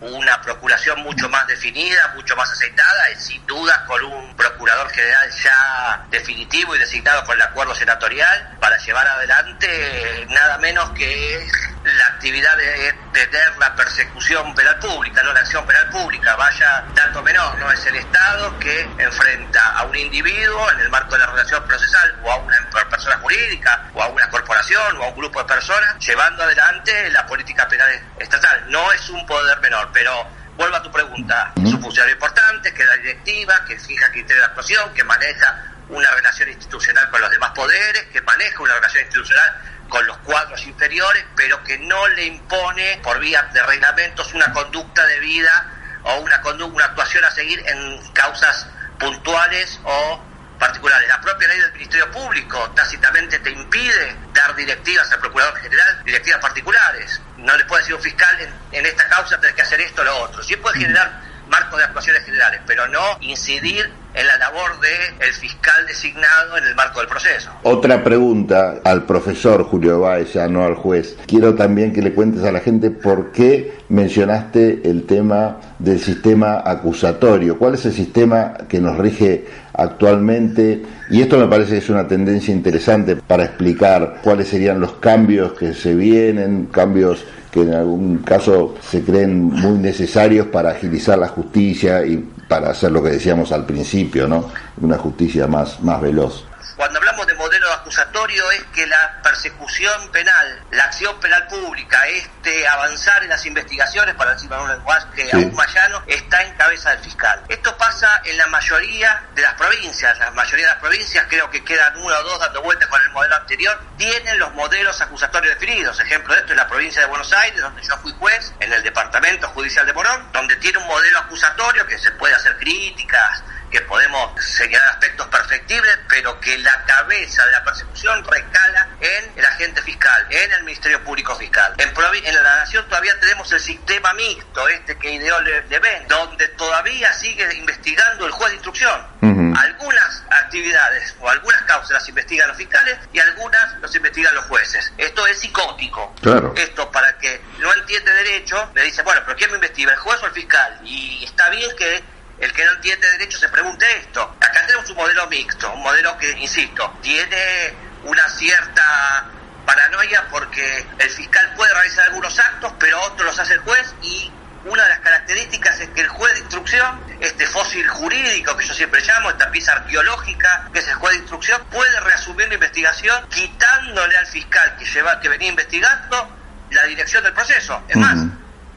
una 0.00 0.42
procuración 0.42 1.00
mucho 1.02 1.28
más 1.28 1.46
definida, 1.46 2.12
mucho 2.16 2.34
más 2.34 2.50
aceitada, 2.50 3.10
y 3.12 3.16
sin 3.16 3.46
duda 3.46 3.84
con 3.86 4.02
un 4.02 4.36
procurador 4.36 4.90
general 4.90 5.30
ya 5.44 6.06
definitivo 6.10 6.74
y 6.74 6.80
designado 6.80 7.24
por 7.24 7.36
el 7.36 7.42
acuerdo 7.42 7.74
senatorial 7.76 8.56
para 8.60 8.76
llevar 8.78 9.06
adelante 9.06 10.26
nada 10.28 10.58
menos 10.58 10.90
que 10.90 11.48
la 11.84 12.06
actividad 12.06 12.56
de 12.56 12.94
tener 13.12 13.56
la 13.58 13.74
persecución 13.74 14.54
penal 14.54 14.78
pública, 14.78 15.22
no 15.22 15.32
la 15.32 15.40
acción 15.40 15.66
penal 15.66 15.88
pública, 15.90 16.36
vaya 16.36 16.84
tanto 16.94 17.22
menor, 17.22 17.58
no 17.58 17.70
es 17.72 17.84
el 17.86 17.96
Estado 17.96 18.58
que 18.58 18.82
enfrenta 18.98 19.78
a 19.78 19.84
un 19.84 19.96
individuo 19.96 20.70
en 20.72 20.80
el 20.80 20.90
marco 20.90 21.14
de 21.14 21.18
la 21.18 21.26
relación 21.26 21.64
procesal 21.64 22.14
o 22.22 22.30
a 22.30 22.36
una 22.36 22.56
persona 22.88 23.18
jurídica 23.18 23.90
o 23.94 24.02
a 24.02 24.08
una 24.08 24.28
corporación 24.30 24.96
o 24.98 25.04
a 25.04 25.08
un 25.08 25.16
grupo 25.16 25.40
de 25.40 25.46
personas 25.46 25.98
llevando 25.98 26.44
adelante 26.44 27.10
la 27.10 27.26
política 27.26 27.66
penal 27.68 27.90
estatal. 28.18 28.64
No 28.70 28.92
es 28.92 29.08
un 29.10 29.26
poder 29.26 29.60
menor, 29.60 29.90
pero 29.92 30.26
vuelvo 30.56 30.76
a 30.76 30.82
tu 30.82 30.92
pregunta, 30.92 31.52
es 31.56 31.72
un 31.72 31.82
funcionario 31.82 32.14
importante, 32.14 32.72
que 32.72 32.84
da 32.84 32.96
directiva, 32.96 33.64
que 33.66 33.78
fija 33.78 34.10
criterio 34.12 34.42
de 34.42 34.46
actuación, 34.46 34.94
que 34.94 35.02
maneja 35.02 35.64
una 35.88 36.10
relación 36.12 36.48
institucional 36.48 37.10
con 37.10 37.20
los 37.20 37.30
demás 37.30 37.50
poderes, 37.52 38.04
que 38.12 38.22
maneja 38.22 38.62
una 38.62 38.74
relación 38.74 39.02
institucional 39.02 39.52
con 39.92 40.06
los 40.06 40.16
cuadros 40.18 40.66
inferiores, 40.66 41.22
pero 41.36 41.62
que 41.64 41.76
no 41.76 42.08
le 42.08 42.24
impone 42.24 42.98
por 43.02 43.20
vía 43.20 43.42
de 43.52 43.62
reglamentos 43.62 44.32
una 44.32 44.50
conducta 44.50 45.06
de 45.06 45.18
vida 45.18 45.70
o 46.04 46.16
una, 46.20 46.40
una 46.64 46.84
actuación 46.86 47.22
a 47.24 47.30
seguir 47.30 47.62
en 47.66 48.12
causas 48.14 48.68
puntuales 48.98 49.78
o 49.84 50.24
particulares. 50.58 51.06
La 51.08 51.20
propia 51.20 51.46
ley 51.46 51.60
del 51.60 51.72
Ministerio 51.74 52.10
Público 52.10 52.70
tácitamente 52.74 53.38
te 53.40 53.50
impide 53.50 54.16
dar 54.32 54.56
directivas 54.56 55.12
al 55.12 55.20
Procurador 55.20 55.60
General, 55.60 56.02
directivas 56.04 56.40
particulares. 56.40 57.20
No 57.36 57.54
le 57.54 57.64
puede 57.66 57.82
decir 57.82 57.94
un 57.94 58.02
fiscal 58.02 58.50
en, 58.72 58.86
esta 58.86 59.06
causa 59.10 59.38
tenés 59.40 59.54
que 59.54 59.62
hacer 59.62 59.82
esto 59.82 60.00
o 60.00 60.04
lo 60.06 60.16
otro. 60.22 60.42
Sí 60.42 60.56
puede 60.56 60.80
generar 60.80 61.20
marcos 61.52 61.78
de 61.78 61.84
actuaciones 61.84 62.24
generales, 62.24 62.60
pero 62.66 62.88
no 62.88 63.00
incidir 63.20 63.90
en 64.14 64.26
la 64.26 64.36
labor 64.38 64.80
de 64.80 65.26
el 65.26 65.32
fiscal 65.34 65.86
designado 65.86 66.56
en 66.56 66.64
el 66.64 66.74
marco 66.74 67.00
del 67.00 67.08
proceso. 67.08 67.50
Otra 67.62 68.02
pregunta 68.02 68.80
al 68.84 69.04
profesor 69.04 69.64
Julio 69.64 70.00
Báez, 70.00 70.32
ya 70.32 70.48
no 70.48 70.64
al 70.64 70.74
juez. 70.74 71.16
Quiero 71.26 71.54
también 71.54 71.92
que 71.92 72.02
le 72.02 72.12
cuentes 72.12 72.42
a 72.44 72.52
la 72.52 72.60
gente 72.60 72.90
por 72.90 73.32
qué 73.32 73.78
mencionaste 73.88 74.82
el 74.84 75.04
tema 75.04 75.58
del 75.78 76.00
sistema 76.00 76.62
acusatorio. 76.64 77.58
¿Cuál 77.58 77.74
es 77.74 77.84
el 77.86 77.92
sistema 77.92 78.54
que 78.68 78.80
nos 78.80 78.96
rige 78.98 79.46
actualmente? 79.74 80.82
Y 81.10 81.20
esto 81.20 81.38
me 81.38 81.48
parece 81.48 81.72
que 81.72 81.78
es 81.78 81.90
una 81.90 82.08
tendencia 82.08 82.52
interesante 82.52 83.16
para 83.16 83.44
explicar 83.44 84.20
cuáles 84.22 84.48
serían 84.48 84.80
los 84.80 84.94
cambios 84.94 85.52
que 85.52 85.74
se 85.74 85.94
vienen, 85.94 86.66
cambios 86.66 87.24
que 87.52 87.60
en 87.60 87.74
algún 87.74 88.18
caso 88.18 88.74
se 88.80 89.04
creen 89.04 89.44
muy 89.44 89.78
necesarios 89.78 90.46
para 90.46 90.70
agilizar 90.70 91.18
la 91.18 91.28
justicia 91.28 92.04
y 92.06 92.16
para 92.48 92.70
hacer 92.70 92.90
lo 92.90 93.02
que 93.02 93.10
decíamos 93.10 93.52
al 93.52 93.66
principio, 93.66 94.26
¿no? 94.26 94.48
Una 94.80 94.96
justicia 94.96 95.46
más, 95.46 95.78
más 95.82 96.00
veloz. 96.00 96.46
Cuando 96.76 96.98
hablamos 96.98 97.26
de 97.26 97.34
modelo 97.34 97.61
acusatorio 97.92 98.50
es 98.52 98.64
que 98.74 98.86
la 98.86 99.20
persecución 99.22 100.10
penal, 100.12 100.64
la 100.70 100.84
acción 100.84 101.20
penal 101.20 101.46
pública, 101.46 102.06
este 102.08 102.66
avanzar 102.66 103.22
en 103.22 103.28
las 103.28 103.44
investigaciones, 103.44 104.14
para 104.14 104.32
decirlo 104.32 104.56
en 104.56 104.62
un 104.62 104.68
lenguaje 104.70 105.30
aún 105.30 105.54
más 105.54 105.72
llano, 105.74 106.02
está 106.06 106.42
en 106.42 106.54
cabeza 106.54 106.90
del 106.90 107.00
fiscal. 107.00 107.42
Esto 107.50 107.76
pasa 107.76 108.22
en 108.24 108.38
la 108.38 108.46
mayoría 108.46 109.22
de 109.34 109.42
las 109.42 109.52
provincias. 109.54 110.18
La 110.18 110.30
mayoría 110.30 110.68
de 110.68 110.72
las 110.72 110.80
provincias, 110.80 111.26
creo 111.28 111.50
que 111.50 111.62
quedan 111.62 111.94
uno 111.98 112.16
o 112.16 112.22
dos 112.22 112.40
dando 112.40 112.62
vueltas 112.62 112.88
con 112.88 113.02
el 113.02 113.10
modelo 113.10 113.36
anterior, 113.36 113.78
tienen 113.98 114.38
los 114.38 114.54
modelos 114.54 114.98
acusatorios 115.02 115.54
definidos. 115.60 116.00
Ejemplo 116.00 116.32
de 116.32 116.40
esto 116.40 116.52
es 116.54 116.56
la 116.56 116.68
provincia 116.68 117.02
de 117.02 117.08
Buenos 117.08 117.30
Aires, 117.34 117.60
donde 117.60 117.82
yo 117.82 117.94
fui 117.98 118.12
juez, 118.18 118.54
en 118.60 118.72
el 118.72 118.82
Departamento 118.82 119.48
Judicial 119.48 119.84
de 119.84 119.92
Morón, 119.92 120.32
donde 120.32 120.56
tiene 120.56 120.78
un 120.78 120.86
modelo 120.86 121.18
acusatorio 121.18 121.86
que 121.86 121.98
se 121.98 122.10
puede 122.12 122.34
hacer 122.34 122.56
críticas, 122.56 123.44
que 123.72 123.80
podemos 123.80 124.32
señalar 124.44 124.88
aspectos 124.90 125.26
perfectibles, 125.28 125.98
pero 126.08 126.38
que 126.40 126.58
la 126.58 126.84
cabeza 126.84 127.44
de 127.46 127.52
la 127.52 127.64
persecución 127.64 128.22
recala 128.24 128.88
en 129.00 129.32
el 129.34 129.44
agente 129.44 129.80
fiscal, 129.82 130.26
en 130.28 130.52
el 130.52 130.62
Ministerio 130.64 131.02
Público 131.02 131.34
Fiscal. 131.36 131.74
En, 131.78 131.88
en 131.88 132.34
la 132.34 132.56
Nación 132.56 132.86
todavía 132.88 133.18
tenemos 133.18 133.50
el 133.50 133.60
sistema 133.60 134.12
mixto, 134.12 134.68
este 134.68 134.96
que 134.98 135.12
ideó 135.12 135.38
ven 135.42 136.06
donde 136.06 136.48
todavía 136.48 137.12
sigue 137.14 137.48
investigando 137.54 138.26
el 138.26 138.32
juez 138.32 138.50
de 138.50 138.56
instrucción. 138.56 139.12
Algunas 139.56 140.24
actividades 140.30 141.14
o 141.20 141.28
algunas 141.28 141.62
causas 141.62 141.90
las 141.90 142.08
investigan 142.08 142.48
los 142.48 142.56
fiscales 142.56 142.98
y 143.12 143.20
algunas 143.20 143.78
los 143.80 143.94
investigan 143.94 144.34
los 144.34 144.44
jueces. 144.46 144.92
Esto 144.96 145.26
es 145.26 145.38
psicótico. 145.38 146.14
Claro. 146.20 146.52
Esto 146.56 146.90
para 146.90 147.16
que 147.18 147.40
no 147.58 147.72
entiende 147.74 148.12
derecho, 148.12 148.70
le 148.74 148.82
dice, 148.82 149.02
bueno, 149.02 149.20
pero 149.24 149.36
¿quién 149.36 149.50
me 149.50 149.56
investiga? 149.56 149.92
¿El 149.92 149.98
juez 149.98 150.20
o 150.22 150.26
el 150.26 150.32
fiscal? 150.32 150.80
Y 150.84 151.24
está 151.24 151.50
bien 151.50 151.70
que 151.76 152.02
el 152.42 152.52
que 152.52 152.64
no 152.64 152.72
entiende 152.72 153.08
derecho 153.12 153.38
se 153.38 153.48
pregunte 153.48 153.86
esto. 153.98 154.20
Acá 154.40 154.66
tenemos 154.66 154.90
un 154.90 154.96
modelo 154.96 155.28
mixto, 155.28 155.72
un 155.72 155.82
modelo 155.82 156.18
que, 156.18 156.28
insisto, 156.32 156.98
tiene 157.00 157.72
una 158.02 158.28
cierta 158.30 159.30
paranoia 159.64 160.26
porque 160.28 160.84
el 160.98 161.08
fiscal 161.08 161.54
puede 161.56 161.72
realizar 161.72 162.06
algunos 162.06 162.36
actos, 162.40 162.72
pero 162.80 163.00
otros 163.02 163.26
los 163.26 163.38
hace 163.38 163.54
el 163.54 163.60
juez 163.60 163.94
y 164.02 164.32
una 164.64 164.82
de 164.82 164.88
las 164.88 164.98
características 164.98 165.78
es 165.78 165.88
que 165.90 166.00
el 166.00 166.08
juez 166.08 166.34
de 166.34 166.40
instrucción, 166.40 167.00
este 167.20 167.46
fósil 167.46 167.86
jurídico 167.86 168.56
que 168.56 168.66
yo 168.66 168.74
siempre 168.74 169.00
llamo, 169.02 169.30
esta 169.30 169.48
pieza 169.52 169.74
arqueológica, 169.74 170.68
que 170.72 170.80
es 170.80 170.88
el 170.88 170.94
juez 170.94 171.12
de 171.12 171.18
instrucción, 171.20 171.62
puede 171.70 172.00
reasumir 172.00 172.48
la 172.48 172.54
investigación 172.54 173.28
quitándole 173.28 174.16
al 174.16 174.26
fiscal 174.26 174.76
que 174.76 174.84
lleva, 174.84 175.20
que 175.20 175.28
venía 175.28 175.48
investigando 175.48 176.36
la 176.70 176.82
dirección 176.86 177.22
del 177.22 177.34
proceso. 177.34 177.84
Es 177.88 177.96
más, 177.96 178.18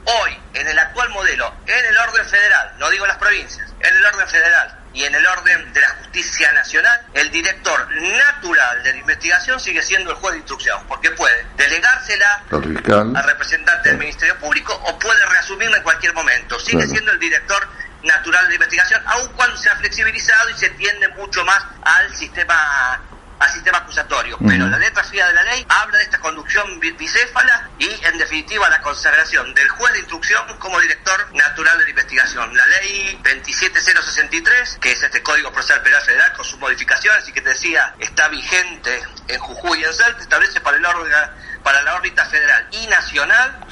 Hoy, 0.06 0.40
en 0.54 0.68
el 0.68 0.78
actual 0.78 1.10
modelo, 1.10 1.54
en 1.66 1.86
el 1.86 1.98
orden 1.98 2.26
federal, 2.26 2.74
no 2.78 2.90
digo 2.90 3.08
las 3.08 3.18
provincias, 3.18 3.74
en 3.80 3.96
el 3.96 4.06
orden 4.06 4.28
federal 4.28 4.80
y 4.94 5.04
en 5.04 5.16
el 5.16 5.26
orden 5.26 5.74
de 5.74 5.82
la 5.82 5.90
justicia 5.90 6.52
nacional, 6.54 7.02
el 7.14 7.32
director 7.32 7.88
natural 8.02 8.84
de 8.84 8.92
la 8.94 8.98
investigación 9.00 9.60
sigue 9.60 9.82
siendo 9.82 10.12
el 10.12 10.18
juez 10.18 10.34
de 10.34 10.40
instrucción, 10.40 10.86
porque 10.88 11.12
puede 11.12 11.46
delegársela 11.58 12.44
al 12.52 13.24
representante 13.24 13.90
del 13.90 13.98
Ministerio 13.98 14.38
Público 14.38 14.74
o 14.86 15.00
puede 15.00 15.26
reasumirla 15.26 15.78
en 15.78 15.84
cualquier 15.84 16.14
momento. 16.14 16.60
Sigue 16.60 16.86
siendo 16.88 17.12
el 17.12 17.20
director 17.20 17.68
natural 18.04 18.44
de 18.44 18.50
la 18.50 18.56
investigación, 18.56 19.02
aun 19.08 19.28
cuando 19.34 19.58
se 19.58 19.70
ha 19.70 19.76
flexibilizado 19.76 20.50
y 20.52 20.54
se 20.54 20.70
tiende 20.72 21.08
mucho 21.10 21.44
más 21.44 21.64
al 21.82 22.16
sistema 22.16 23.02
al 23.40 23.52
sistema 23.52 23.80
acusatorio. 23.80 24.38
Pero 24.46 24.68
la 24.68 24.78
letra 24.78 25.04
fría 25.04 25.28
de 25.28 25.34
la 25.34 25.44
ley 25.44 25.66
habla 25.70 25.98
de 25.98 26.04
esta 26.04 26.20
conducción 26.20 26.80
bicéfala 26.80 27.70
y, 27.80 27.90
en 28.06 28.18
definitiva, 28.18 28.70
la 28.70 28.82
consagración 28.82 29.54
del 29.54 29.68
juez 29.70 29.94
de 29.94 30.00
instrucción 30.00 30.42
como 30.60 30.80
director 30.80 31.34
natural 31.34 31.78
de 31.78 31.84
la 31.86 31.90
investigación. 31.90 32.56
La 32.56 32.66
ley 32.68 33.20
27063, 33.24 34.78
que 34.82 34.92
es 34.92 35.04
este 35.04 35.22
Código 35.22 35.52
Procesal 35.52 35.82
Penal 35.82 36.02
Federal 36.02 36.34
con 36.34 36.46
sus 36.46 36.60
modificaciones 36.60 37.28
y 37.28 37.34
que 37.34 37.42
te 37.42 37.50
decía 37.50 37.94
está 38.00 38.28
vigente 38.30 39.02
en 39.28 39.40
Jujuy 39.40 39.82
y 39.82 39.84
en 39.84 39.94
Salta, 39.94 40.22
establece 40.22 40.62
para 40.62 40.78
el 40.78 40.86
órgano 40.86 41.46
para 41.66 41.82
la 41.82 41.96
órbita 41.96 42.24
federal 42.26 42.68
y 42.72 42.86
nacional 42.86 43.66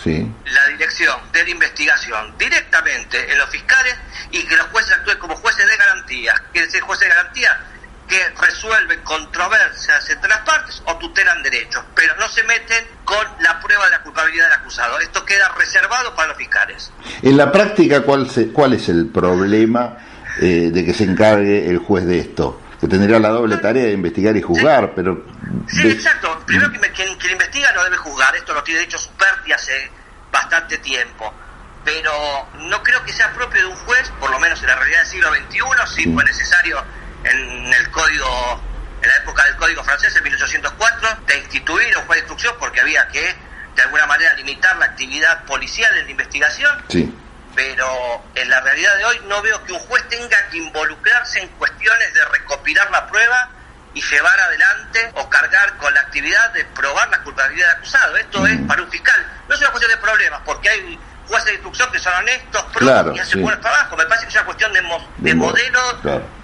la 0.46 0.68
dirección 0.68 1.32
de 1.32 1.44
la 1.44 1.50
investigación 1.50 2.36
directamente 2.40 3.32
en 3.32 3.38
los 3.38 3.48
fiscales 3.52 3.96
y 4.32 4.44
que 4.48 4.58
los 4.58 4.66
jueces 4.68 4.94
actúen 4.94 5.20
como 5.20 5.36
jueces 5.36 5.68
de 5.68 5.78
garantía. 5.78 6.34
Quiere 6.52 6.66
decir 6.66 6.82
jueces 6.82 7.08
de 7.08 7.16
garantía 7.16 7.60
que 8.14 8.30
resuelven 8.40 9.02
controversias 9.02 10.08
entre 10.08 10.30
las 10.30 10.42
partes 10.42 10.84
o 10.86 10.96
tutelan 10.98 11.42
derechos, 11.42 11.84
pero 11.96 12.16
no 12.18 12.28
se 12.30 12.44
meten 12.44 12.86
con 13.04 13.26
la 13.42 13.60
prueba 13.60 13.86
de 13.86 13.92
la 13.92 14.04
culpabilidad 14.04 14.46
del 14.46 14.60
acusado. 14.60 15.00
Esto 15.00 15.26
queda 15.26 15.50
reservado 15.58 16.14
para 16.14 16.28
los 16.28 16.38
fiscales. 16.38 16.92
En 17.24 17.36
la 17.36 17.52
práctica, 17.52 18.04
¿cuál, 18.04 18.30
cuál 18.54 18.74
es 18.74 18.88
el 18.90 19.08
problema 19.08 19.98
eh, 20.40 20.70
de 20.72 20.86
que 20.86 20.94
se 20.94 21.06
encargue 21.06 21.68
el 21.68 21.80
juez 21.80 22.06
de 22.06 22.20
esto? 22.20 22.62
Que 22.80 22.88
tendría 22.88 23.18
la 23.18 23.30
doble 23.30 23.58
tarea 23.58 23.86
de 23.86 23.94
investigar 23.94 24.38
y 24.38 24.44
juzgar, 24.44 24.94
pero... 24.94 25.26
Sí, 25.68 25.90
exacto. 25.90 26.40
Primero, 26.46 26.72
que 26.72 26.80
quien, 26.92 27.32
investiga 27.32 27.72
no 27.72 27.84
debe 27.84 27.98
juzgar. 27.98 28.36
Esto 28.36 28.54
lo 28.54 28.62
tiene 28.62 28.82
dicho 28.82 29.00
Superti 29.00 29.54
hace 29.54 29.90
bastante 30.32 30.78
tiempo. 30.78 31.34
pero 31.84 32.12
no 32.60 32.84
creo 32.84 33.04
que 33.04 33.12
sea 33.12 33.34
propio 33.34 33.62
de 33.62 33.68
un 33.70 33.76
juez, 33.76 34.12
por 34.20 34.30
lo 34.30 34.40
menos 34.40 34.62
en 34.62 34.68
la 34.68 34.76
realidad 34.76 35.00
del 35.00 35.08
siglo 35.08 35.30
XXI, 35.34 35.96
si 35.96 36.14
fue 36.14 36.24
necesario 36.24 36.84
en 37.24 37.74
el 37.74 37.92
código, 37.92 38.62
en 39.02 39.10
la 39.10 39.18
época 39.18 39.46
del 39.46 39.56
código 39.56 39.84
francés, 39.84 40.16
en 40.16 40.24
1804, 40.24 41.18
de 41.28 41.38
instituir 41.38 41.98
un 41.98 42.06
juez 42.06 42.18
de 42.18 42.20
instrucción 42.20 42.56
porque 42.60 42.82
había 42.82 43.08
que, 43.08 43.36
de 43.76 43.82
alguna 43.82 44.06
manera, 44.06 44.34
limitar 44.34 44.76
la 44.78 44.86
actividad 44.86 45.44
policial 45.46 45.96
en 45.98 46.06
la 46.06 46.12
investigación. 46.12 46.84
Sí. 46.90 47.14
Pero 47.56 48.24
en 48.34 48.50
la 48.50 48.62
realidad 48.62 48.96
de 48.98 49.06
hoy 49.06 49.22
no 49.28 49.42
veo 49.42 49.64
que 49.64 49.74
un 49.74 49.80
juez 49.80 50.08
tenga 50.10 50.38
que 50.50 50.58
involucrarse 50.58 51.40
en 51.40 51.48
cuestiones 51.50 52.14
de 52.14 52.26
recopilar 52.26 52.90
la 52.90 53.08
prueba 53.08 53.50
y 53.94 54.02
llevar 54.02 54.40
adelante 54.40 55.12
o 55.16 55.30
cargar 55.30 55.78
con 55.78 55.94
la 55.94 56.02
actividad 56.02 56.52
de 56.54 56.66
probar 56.66 57.10
la 57.10 57.22
culpabilidad 57.22 57.68
del 57.68 57.78
acusado. 57.78 58.18
Esto 58.18 58.48
es 58.48 58.60
para 58.68 58.82
un 58.82 58.90
fiscal. 58.90 59.44
No 59.48 59.54
es 59.54 59.62
una 59.62 59.70
cuestión 59.70 59.92
de 59.92 60.02
problemas, 60.02 60.42
porque 60.46 60.70
hay 60.70 61.00
jueces 61.28 61.46
de 61.46 61.54
instrucción 61.54 61.92
que 61.92 62.00
son 62.00 62.14
honestos, 62.14 62.64
claro, 62.74 63.14
y 63.16 63.20
hacen 63.20 63.42
buen 63.42 63.60
trabajo. 63.62 63.96
Me 63.96 64.06
parece 64.06 64.26
que 64.26 64.30
es 64.30 64.36
una 64.36 64.46
cuestión 64.46 64.74
de, 64.74 64.82
de, 65.18 65.36
modelo, 65.36 65.80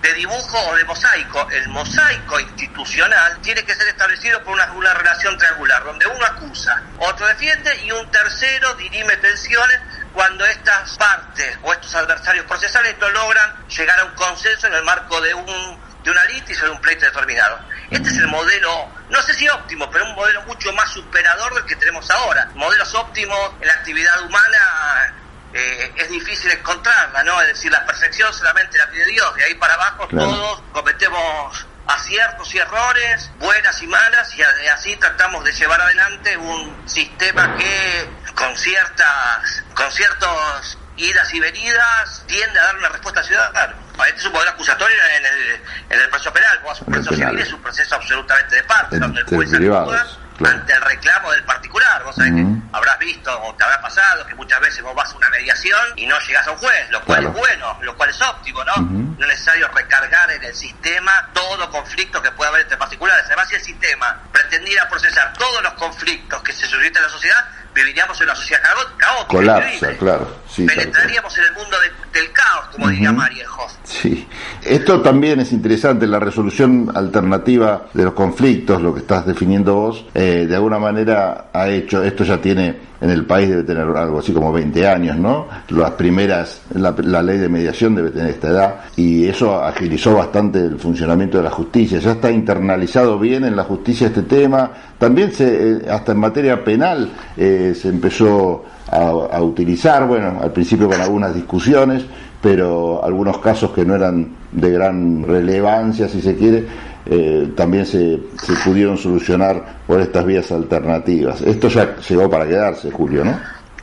de 0.02 0.14
dibujo 0.14 0.58
o 0.70 0.76
de 0.76 0.86
mosaico. 0.86 1.48
El 1.52 1.68
mosaico 1.70 2.40
institucional 2.40 3.40
tiene 3.42 3.64
que 3.64 3.76
ser 3.76 3.88
establecido 3.88 4.44
por 4.44 4.54
una, 4.54 4.72
una 4.74 4.94
relación 4.94 5.38
triangular, 5.38 5.84
donde 5.84 6.08
uno 6.08 6.26
acusa, 6.26 6.82
otro 7.00 7.28
defiende 7.28 7.76
y 7.84 7.92
un 7.92 8.10
tercero 8.12 8.74
dirime 8.76 9.16
tensiones 9.18 9.80
cuando 10.14 10.46
estas 10.46 10.98
partes 10.98 11.58
o 11.62 11.72
estos 11.74 11.94
adversarios 11.96 12.46
procesales 12.46 12.96
no 13.00 13.10
logran 13.10 13.68
llegar 13.68 14.00
a 14.00 14.06
un 14.06 14.16
consenso 14.16 14.68
en 14.68 14.74
el 14.74 14.84
marco 14.84 15.22
de 15.22 15.34
un 15.34 15.89
de 16.04 16.12
una 16.12 16.24
litis 16.26 16.62
o 16.62 16.66
de 16.66 16.72
un 16.72 16.82
pleito 16.82 17.06
determinado. 17.06 17.60
Este 17.90 18.10
es 18.10 18.18
el 18.18 18.28
modelo, 18.28 18.90
no 19.10 19.22
sé 19.22 19.34
si 19.34 19.48
óptimo, 19.50 19.90
pero 19.92 20.06
un 20.06 20.16
modelo 20.16 20.42
mucho 20.44 20.72
más 20.74 20.92
superador 20.92 21.54
del 21.56 21.66
que 21.66 21.76
tenemos 21.76 22.10
ahora. 22.12 22.50
Modelos 22.56 22.94
óptimos 22.96 23.52
en 23.62 23.68
la 23.68 23.74
actividad 23.74 24.22
humana 24.24 25.14
eh, 25.54 25.92
es 25.96 26.10
difícil 26.10 26.52
encontrarla, 26.52 27.24
¿no? 27.24 27.42
Es 27.42 27.48
decir, 27.48 27.72
la 27.72 27.86
perfección 27.86 28.34
solamente 28.34 28.78
la 28.78 28.90
pide 28.90 29.06
Dios, 29.06 29.36
de 29.36 29.44
ahí 29.46 29.56
para 29.56 29.74
abajo 29.74 30.08
todos 30.08 30.62
cometemos 30.72 31.66
aciertos 31.88 32.54
y 32.54 32.60
errores, 32.60 33.32
buenas 33.40 33.82
y 33.82 33.88
malas, 33.88 34.32
y 34.36 34.44
así 34.44 34.96
tratamos 34.98 35.44
de 35.44 35.52
llevar 35.52 35.82
adelante 35.82 36.38
un 36.38 36.88
sistema 36.88 37.56
que 37.58 38.10
con 38.36 38.56
ciertas, 38.56 39.64
con 39.74 39.92
ciertos 39.92 40.78
idas 41.00 41.34
y 41.34 41.40
venidas 41.40 42.24
tiende 42.28 42.60
a 42.60 42.64
dar 42.64 42.78
una 42.78 42.90
respuesta 42.90 43.24
ciudadana. 43.24 43.74
Este 44.08 44.20
es 44.20 44.26
un 44.26 44.34
modelo 44.34 44.52
acusatorio 44.52 44.98
en 45.18 45.26
el, 45.26 45.62
en 45.90 46.02
el 46.02 46.10
proceso 46.10 46.34
penal, 46.34 46.60
como 46.62 46.72
un 46.72 46.86
proceso 46.86 47.16
civil 47.16 47.40
es 47.40 47.54
un 47.54 47.62
proceso 47.62 47.96
absolutamente 47.96 48.56
de 48.56 48.64
parte, 48.64 49.00
donde 49.00 49.22
el 49.22 49.26
juez 49.28 49.54
actúa 49.54 50.06
ante 50.48 50.74
el 50.74 50.82
reclamo 50.82 51.32
del 51.32 51.44
particular. 51.44 52.04
Vos 52.04 52.16
sabés 52.16 52.32
que 52.34 52.46
habrás 52.72 53.00
visto 53.00 53.42
o 53.44 53.54
te 53.56 53.64
habrá 53.64 53.82
pasado 53.82 54.26
que 54.26 54.36
muchas 54.36 54.60
veces 54.62 54.82
vos 54.82 54.96
vas 54.96 55.12
a 55.12 55.18
una 55.18 55.30
mediación 55.30 55.82
y 55.98 56.06
no 56.06 56.18
llegas 56.20 56.48
a 56.48 56.52
un 56.52 56.58
juez, 56.58 56.90
lo 56.92 57.04
cual 57.04 57.26
es 57.26 57.34
bueno, 57.34 57.78
lo 57.82 57.96
cual 57.98 58.10
es 58.10 58.22
óptimo, 58.22 58.64
¿no? 58.64 58.78
No 58.78 59.26
es 59.26 59.28
necesario 59.28 59.68
recargar 59.70 60.32
en 60.32 60.44
el 60.44 60.56
sistema 60.56 61.30
todo 61.34 61.70
conflicto 61.70 62.22
que 62.22 62.32
pueda 62.32 62.50
haber 62.50 62.62
entre 62.62 62.78
particulares. 62.78 63.26
Además, 63.26 63.50
si 63.50 63.56
el 63.56 63.62
sistema 63.62 64.18
pretendiera 64.32 64.88
procesar 64.88 65.34
todos 65.34 65.62
los 65.62 65.74
conflictos 65.74 66.42
que 66.42 66.54
se 66.54 66.66
suscitan 66.68 67.04
en 67.04 67.04
la 67.04 67.10
sociedad, 67.10 67.46
viviríamos 67.80 68.20
en 68.22 68.28
una 68.28 68.36
sociedad 68.36 68.62
caótica. 68.64 69.28
Colapsa, 69.28 69.98
claro. 69.98 70.28
Penetraríamos 70.56 71.38
en 71.38 71.44
el 71.46 71.54
mundo 71.54 71.78
del 72.14 72.32
caos, 72.32 72.68
como 72.72 72.90
diría 72.90 73.12
Marienhoff. 73.12 73.72
Sí. 73.84 74.28
Esto 74.64 75.02
también 75.02 75.40
es 75.40 75.52
interesante, 75.52 76.08
la 76.08 76.20
resolución 76.20 76.92
alternativa 76.94 77.88
de 77.94 78.04
los 78.04 78.14
conflictos, 78.14 78.82
lo 78.82 78.94
que 78.94 79.02
estás 79.02 79.26
definiendo 79.26 79.76
vos, 79.76 80.06
eh, 80.14 80.46
de 80.48 80.56
alguna 80.56 80.80
manera 80.80 81.50
ha 81.54 81.70
hecho, 81.70 82.04
esto 82.04 82.24
ya 82.24 82.42
tiene 82.42 82.90
en 83.02 83.10
el 83.10 83.26
país 83.26 83.50
debe 83.50 83.64
tener 83.64 83.84
algo 83.84 84.20
así 84.20 84.34
como 84.34 84.52
20 84.52 84.88
años, 84.88 85.18
¿no? 85.18 85.48
Las 85.70 85.92
primeras, 85.92 86.62
la, 86.74 87.22
ley 87.22 87.38
de 87.38 87.50
mediación 87.50 87.96
debe 87.96 88.12
tener 88.12 88.32
esta 88.32 88.50
edad 88.50 88.76
y 88.96 89.28
eso 89.28 89.64
agilizó 89.64 90.16
bastante 90.16 90.60
el 90.60 90.78
funcionamiento 90.80 91.38
de 91.38 91.44
la 91.44 91.50
justicia. 91.50 92.00
Ya 92.00 92.14
está 92.14 92.32
internalizado 92.32 93.18
bien 93.18 93.46
en 93.46 93.56
la 93.56 93.64
justicia 93.64 94.08
este 94.08 94.24
tema. 94.24 94.72
También 94.98 95.32
se, 95.32 95.72
eh, 95.72 95.82
hasta 95.90 96.12
en 96.12 96.18
materia 96.18 96.64
penal 96.64 97.10
eh, 97.38 97.69
se 97.76 97.90
empezó 97.90 98.66
a, 98.92 99.42
utilizar, 99.42 100.06
bueno, 100.06 100.40
al 100.42 100.52
principio 100.52 100.88
con 100.88 101.00
algunas 101.00 101.34
discusiones, 101.34 102.04
pero 102.42 103.04
algunos 103.04 103.40
casos 103.40 103.72
que 103.72 103.86
no 103.86 103.96
eran 103.96 104.36
de 104.52 104.72
gran 104.72 105.24
relevancia, 105.24 106.08
si 106.08 106.22
se 106.22 106.36
quiere, 106.36 106.66
eh, 107.06 107.52
también 107.56 107.86
se, 107.86 108.20
se, 108.42 108.54
pudieron 108.64 108.98
solucionar 108.98 109.80
por 109.88 110.00
estas 110.00 110.26
vías 110.26 110.52
alternativas. 110.52 111.42
Esto 111.42 111.68
ya 111.68 111.96
llegó 111.98 112.30
para 112.30 112.48
quedarse, 112.48 112.92
Julio, 112.92 113.24
¿no? 113.24 113.40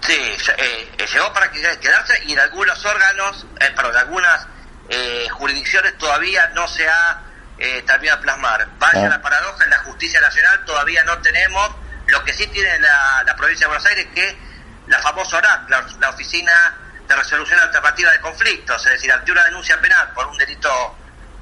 Sí, 0.06 0.12
eh, 0.12 0.88
eh, 0.98 1.06
llegó 1.12 1.32
para 1.32 1.50
quedarse 1.50 2.22
y 2.26 2.32
en 2.32 2.38
algunos 2.38 2.84
órganos, 2.84 3.44
eh, 3.60 3.72
perdón, 3.74 3.92
en 3.92 3.98
algunas 3.98 4.46
jurisdicciones 5.32 5.98
todavía 5.98 6.48
no 6.54 6.68
se 6.68 6.88
ha 6.88 7.20
terminado 7.84 8.18
de 8.18 8.22
plasmar. 8.22 8.68
Vaya 8.78 9.06
ah. 9.06 9.08
la 9.08 9.20
paradoja, 9.20 9.64
en 9.64 9.70
la 9.70 9.78
justicia 9.78 10.20
nacional 10.20 10.64
todavía 10.64 11.02
no 11.02 11.18
tenemos, 11.18 11.70
lo 12.06 12.24
que 12.24 12.32
sí 12.32 12.46
tiene 12.48 12.78
la, 12.78 13.22
la 13.24 13.36
provincia 13.36 13.66
de 13.66 13.68
Buenos 13.68 13.86
Aires 13.86 14.06
que 14.14 14.36
la 14.86 15.00
famosa 15.00 15.38
ORAC, 15.38 15.68
la, 15.68 16.10
Oficina 16.10 16.76
de 17.06 17.16
Resolución 17.16 17.58
Alternativa 17.60 18.10
de 18.12 18.20
Conflictos, 18.20 18.84
es 18.86 18.92
decir, 18.92 19.12
ante 19.12 19.32
una 19.32 19.44
denuncia 19.44 19.80
penal 19.80 20.12
por 20.14 20.26
un 20.26 20.36
delito 20.38 20.96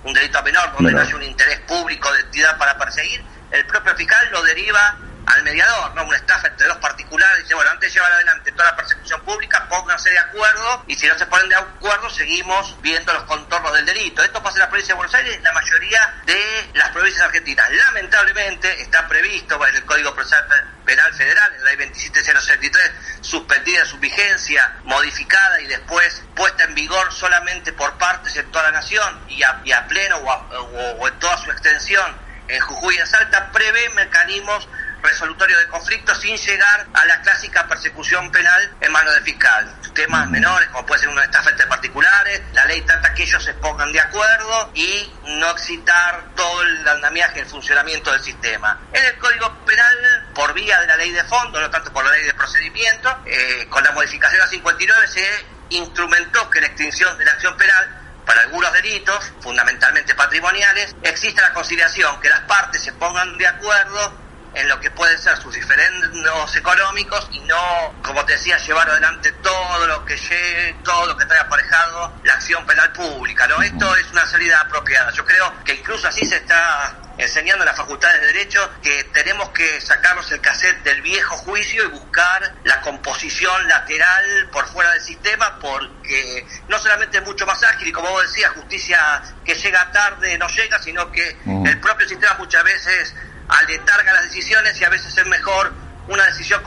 un 0.05 0.13
delito 0.13 0.43
menor 0.43 0.71
donde 0.73 0.93
no 0.93 1.01
hay 1.01 1.13
un 1.15 1.23
interés 1.23 1.61
público 1.61 2.13
de 2.13 2.21
entidad 2.21 2.59
para 2.59 2.77
perseguir, 2.77 3.25
el 3.51 3.65
propio 3.67 3.95
fiscal 3.97 4.29
lo 4.33 4.43
deriva 4.43 4.99
al 5.27 5.43
mediador, 5.43 5.95
¿no? 5.95 6.05
Una 6.05 6.17
estafa 6.17 6.49
entre 6.49 6.67
dos 6.67 6.79
particulares, 6.79 7.43
dice, 7.43 7.55
bueno, 7.55 7.71
antes 7.71 7.91
de 7.91 7.95
llevar 7.95 8.13
adelante 8.13 8.53
toda 8.53 8.71
la 8.71 8.77
persecución 8.77 9.21
pública, 9.23 9.67
pónganse 9.69 10.11
de 10.11 10.19
acuerdo, 10.19 10.85
y 10.87 10.95
si 10.97 11.07
no 11.07 11.19
se 11.19 11.27
ponen 11.27 11.49
de 11.49 11.57
acuerdo, 11.57 12.11
seguimos 12.11 12.81
viendo 12.83 13.13
los 13.13 13.25
contornos 13.25 13.73
del 13.73 13.87
delito. 13.87 14.23
Esto 14.23 14.43
pasa 14.43 14.57
en 14.57 14.61
la 14.61 14.69
provincia 14.69 14.95
de 14.95 14.97
Buenos 14.97 15.15
Aires, 15.15 15.37
en 15.37 15.43
la 15.43 15.53
mayoría 15.53 16.15
de 16.27 16.71
las 16.75 16.91
provincias 16.91 17.25
argentinas. 17.25 17.71
Lamentablemente 17.71 18.81
está 18.81 19.07
previsto 19.09 19.67
en 19.67 19.77
el 19.77 19.85
Código 19.85 20.15
Procesal 20.15 20.47
Penal 20.85 21.15
Federal, 21.15 21.55
en 21.55 21.65
la 21.65 21.71
ley 21.71 21.77
27063, 21.77 22.93
suspendida 23.23 23.85
su 23.85 23.99
vigencia, 23.99 24.77
modificada 24.85 25.61
y 25.61 25.67
después 25.67 26.23
puesta 26.35 26.65
en 26.65 26.75
vigor 26.75 27.13
solamente 27.13 27.73
por 27.73 27.97
partes 27.99 28.37
en 28.37 28.51
toda 28.51 28.65
la 28.65 28.73
nación 28.73 29.21
y 29.29 29.43
a, 29.43 29.87
pleno 29.89 30.19
o, 30.19 31.09
en 31.09 31.19
toda 31.19 31.37
su 31.39 31.51
extensión 31.51 32.25
en 32.49 32.61
Jujuy 32.61 32.97
y 32.97 33.07
Salta, 33.07 33.51
prevé 33.53 33.89
mecanismos 33.91 34.69
resolutorio 35.05 35.59
de 35.59 35.69
conflictos 35.69 36.19
sin 36.21 36.37
llegar 36.37 36.87
a 36.93 37.05
la 37.05 37.21
clásica 37.21 37.69
persecución 37.69 38.33
penal 38.33 38.75
en 38.81 38.91
manos 38.91 39.15
del 39.15 39.23
fiscal. 39.23 39.73
Temas 39.95 40.29
menores, 40.29 40.69
como 40.69 40.87
puede 40.87 41.01
ser 41.01 41.11
una 41.11 41.23
estafa 41.23 41.51
entre 41.51 41.67
particulares, 41.67 42.43
la 42.53 42.65
ley 42.65 42.81
trata 42.83 43.15
que 43.15 43.23
ellos 43.23 43.43
se 43.45 43.55
pongan 43.55 43.93
de 43.93 44.01
acuerdo 44.01 44.73
y 44.75 45.13
no 45.27 45.51
excitar 45.51 46.25
todo 46.35 46.63
el 46.63 46.89
andamiaje, 46.89 47.41
el 47.41 47.47
funcionamiento 47.47 48.11
del 48.11 48.23
sistema. 48.23 48.81
En 48.93 49.05
el 49.05 49.17
Código 49.19 49.55
Penal, 49.65 50.33
por 50.35 50.53
vía 50.55 50.81
de 50.81 50.87
la 50.87 50.97
ley 50.97 51.11
de 51.13 51.23
fondo, 51.25 51.61
no 51.61 51.71
tanto 51.71 51.93
por 51.93 52.05
la 52.05 52.11
ley 52.11 52.25
de 52.25 52.35
procedimiento, 52.35 53.17
eh, 53.27 53.67
con 53.69 53.85
la 53.85 53.93
modificación 53.93 54.43
a 54.43 54.47
59 54.47 55.07
se 55.07 55.47
instrumentó 55.71 56.51
que 56.51 56.61
la 56.61 56.67
extinción 56.67 57.17
de 57.19 57.25
la 57.25 57.33
acción 57.33 57.57
penal 57.57 58.01
para 58.25 58.41
algunos 58.41 58.73
delitos, 58.73 59.33
fundamentalmente 59.41 60.15
patrimoniales, 60.15 60.97
existe 61.03 61.43
la 61.43 61.53
conciliación, 61.53 62.21
que 62.21 62.29
las 62.31 62.41
partes 62.41 62.83
se 62.83 62.93
pongan 62.95 63.37
de 63.37 63.47
acuerdo 63.47 64.24
en 64.55 64.69
lo 64.69 64.81
que 64.81 64.91
pueden 64.91 65.19
ser 65.19 65.37
sus 65.39 65.55
diferendos 65.55 66.57
económicos 66.57 67.29
y 67.33 67.41
no, 67.41 67.95
como 68.03 68.25
te 68.25 68.35
decía, 68.35 68.57
llevar 68.59 68.89
adelante 68.89 69.33
todo 69.33 69.87
lo 69.87 70.05
que 70.05 70.17
llegue, 70.17 70.77
todo 70.85 71.07
lo 71.07 71.17
que 71.17 71.27
trae 71.27 71.41
aparejado 71.41 72.15
la 72.23 72.35
acción 72.35 72.65
penal 72.67 72.93
pública, 72.93 73.47
¿no? 73.47 73.61
Esto 73.63 73.97
es 73.97 74.11
una 74.13 74.27
salida 74.27 74.61
apropiada. 74.61 75.11
Yo 75.13 75.25
creo 75.25 75.53
que 75.65 75.75
incluso 75.75 76.07
así 76.07 76.25
se 76.25 76.37
está 76.37 76.97
enseñando 77.19 77.63
en 77.63 77.67
las 77.67 77.77
facultades 77.77 78.21
de 78.21 78.27
Derecho 78.29 78.71
que 78.83 79.05
tenemos 79.05 79.51
que 79.51 79.81
sacarnos 79.81 80.31
el 80.33 80.41
cassette 80.41 80.83
del 80.83 81.01
viejo 81.03 81.37
juicio 81.37 81.85
y 81.85 81.89
buscar 81.89 82.55
la 82.65 82.81
composición 82.81 83.69
lateral 83.69 84.49
por 84.51 84.67
fuera 84.67 84.91
del 84.93 85.01
sistema 85.01 85.59
porque 85.61 86.47
no 86.69 86.79
solamente 86.79 87.19
es 87.19 87.25
mucho 87.25 87.47
más 87.47 87.63
ágil 87.63 87.89
y 87.89 87.93
como 87.93 88.11
vos 88.11 88.23
decías, 88.23 88.53
justicia 88.53 89.23
que 89.45 89.55
llega 89.55 89.91
tarde 89.93 90.37
no 90.39 90.49
llega, 90.49 90.81
sino 90.83 91.11
que 91.13 91.37
el 91.47 91.81
propio 91.81 92.09
sistema 92.09 92.35
muchas 92.39 92.65
veces 92.65 93.15
aletarga 93.49 94.13
las 94.13 94.25
decisiones 94.25 94.81
y 94.81 94.85
a 94.85 94.89
veces 94.89 95.17
es 95.17 95.27
mejor 95.27 95.73
una 96.09 96.25
decisión 96.27 96.61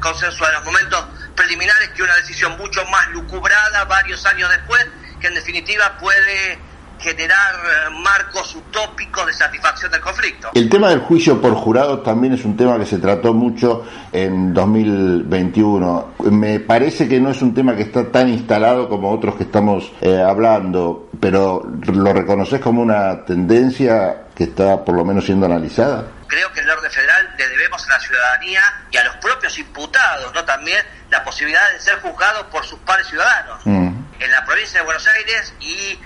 consensuada 0.00 0.58
en 0.58 0.64
los 0.64 0.72
momentos 0.72 1.04
preliminares 1.36 1.90
que 1.90 2.02
una 2.02 2.16
decisión 2.16 2.56
mucho 2.58 2.84
más 2.86 3.08
lucubrada 3.10 3.84
varios 3.84 4.24
años 4.26 4.50
después, 4.50 4.86
que 5.20 5.28
en 5.28 5.34
definitiva 5.34 5.96
puede 5.98 6.58
generar 7.00 7.54
eh, 7.54 7.90
marcos 8.02 8.54
utópicos 8.54 9.26
de 9.26 9.32
satisfacción 9.32 9.90
del 9.90 10.00
conflicto. 10.00 10.50
El 10.54 10.68
tema 10.68 10.90
del 10.90 11.00
juicio 11.00 11.40
por 11.40 11.54
jurado 11.54 12.00
también 12.00 12.34
es 12.34 12.44
un 12.44 12.56
tema 12.56 12.78
que 12.78 12.84
se 12.84 12.98
trató 12.98 13.32
mucho 13.32 13.84
en 14.12 14.52
2021. 14.52 16.14
Me 16.30 16.60
parece 16.60 17.08
que 17.08 17.18
no 17.18 17.30
es 17.30 17.40
un 17.40 17.54
tema 17.54 17.74
que 17.74 17.82
está 17.82 18.10
tan 18.10 18.28
instalado 18.28 18.88
como 18.88 19.10
otros 19.10 19.36
que 19.36 19.44
estamos 19.44 19.92
eh, 20.02 20.20
hablando, 20.20 21.08
pero 21.18 21.66
¿lo 21.86 22.12
reconoces 22.12 22.60
como 22.60 22.82
una 22.82 23.24
tendencia 23.24 24.26
que 24.34 24.44
está 24.44 24.84
por 24.84 24.94
lo 24.94 25.04
menos 25.04 25.24
siendo 25.24 25.46
analizada? 25.46 26.19
Creo 26.30 26.50
que 26.52 26.60
en 26.60 26.66
el 26.66 26.70
orden 26.70 26.90
federal 26.90 27.34
le 27.36 27.48
debemos 27.48 27.86
a 27.86 27.90
la 27.90 28.00
ciudadanía 28.00 28.62
y 28.90 28.96
a 28.96 29.04
los 29.04 29.16
propios 29.16 29.58
imputados, 29.58 30.32
¿no? 30.32 30.44
También 30.44 30.82
la 31.10 31.22
posibilidad 31.22 31.70
de 31.72 31.80
ser 31.80 32.00
juzgados 32.00 32.46
por 32.46 32.64
sus 32.64 32.78
pares 32.80 33.06
ciudadanos. 33.08 33.60
Mm. 33.66 34.04
En 34.20 34.30
la 34.30 34.44
provincia 34.44 34.80
de 34.80 34.84
Buenos 34.86 35.06
Aires 35.06 35.52
y 35.60 36.00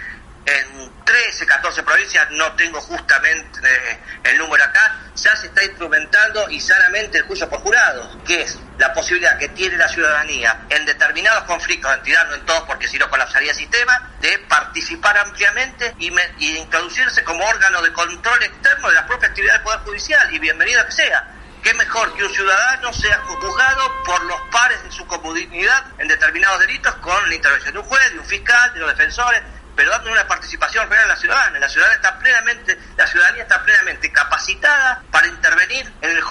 en 0.46 0.92
13, 1.04 1.46
14 1.46 1.82
provincias, 1.82 2.30
no 2.32 2.52
tengo 2.52 2.80
justamente 2.80 3.60
eh, 3.62 3.98
el 4.24 4.38
número 4.38 4.64
acá, 4.64 5.00
ya 5.14 5.36
se 5.36 5.46
está 5.46 5.64
instrumentando 5.64 6.48
y 6.50 6.60
sanamente 6.60 7.18
el 7.18 7.24
juicio 7.24 7.48
por 7.48 7.60
jurados, 7.60 8.18
que 8.26 8.42
es 8.42 8.58
la 8.78 8.92
posibilidad 8.92 9.38
que 9.38 9.48
tiene 9.50 9.76
la 9.76 9.88
ciudadanía 9.88 10.62
en 10.68 10.84
determinados 10.86 11.44
conflictos, 11.44 11.92
entidad 11.94 12.26
no 12.28 12.34
en 12.34 12.44
todos 12.44 12.64
porque 12.64 12.88
si 12.88 12.98
no 12.98 13.08
colapsaría 13.08 13.52
el 13.52 13.56
sistema, 13.56 14.10
de 14.20 14.38
participar 14.40 15.16
ampliamente 15.18 15.94
y, 15.98 16.12
y 16.38 16.56
introducirse 16.58 17.22
como 17.24 17.44
órgano 17.44 17.80
de 17.82 17.92
control 17.92 18.42
externo 18.42 18.88
de 18.88 18.94
la 18.94 19.06
propia 19.06 19.28
actividad 19.28 19.54
del 19.54 19.62
Poder 19.62 19.80
Judicial, 19.80 20.34
y 20.34 20.38
bienvenido 20.38 20.84
que 20.86 20.92
sea. 20.92 21.30
Qué 21.62 21.72
mejor 21.72 22.14
que 22.14 22.22
un 22.22 22.34
ciudadano 22.34 22.92
sea 22.92 23.16
juzgado 23.20 24.04
por 24.04 24.22
los 24.24 24.38
pares 24.52 24.82
de 24.84 24.92
su 24.92 25.06
comunidad 25.06 25.84
en 25.96 26.08
determinados 26.08 26.60
delitos 26.60 26.94
con 26.96 27.26
la 27.26 27.34
intervención 27.34 27.72
de 27.72 27.80
un 27.80 27.86
juez, 27.86 28.12
de 28.12 28.18
un 28.18 28.26
fiscal, 28.26 28.74
de 28.74 28.80
los 28.80 28.90
defensores, 28.90 29.42
pero 29.76 29.90
dando 29.90 30.10
una 30.12 30.26
participación 30.26 30.88
real 30.88 31.04
a 31.04 31.08
la 31.08 31.16
ciudadana. 31.16 31.58
La 31.58 31.68
ciudadanía 31.68 31.96
está 31.96 32.18
plenamente, 32.18 32.78
la 32.96 33.06
ciudadanía 33.06 33.42
está 33.42 33.62
plenamente 33.62 34.12
capacitada 34.12 35.02
para 35.10 35.26
intervenir 35.26 35.92
en 36.02 36.10
el, 36.10 36.22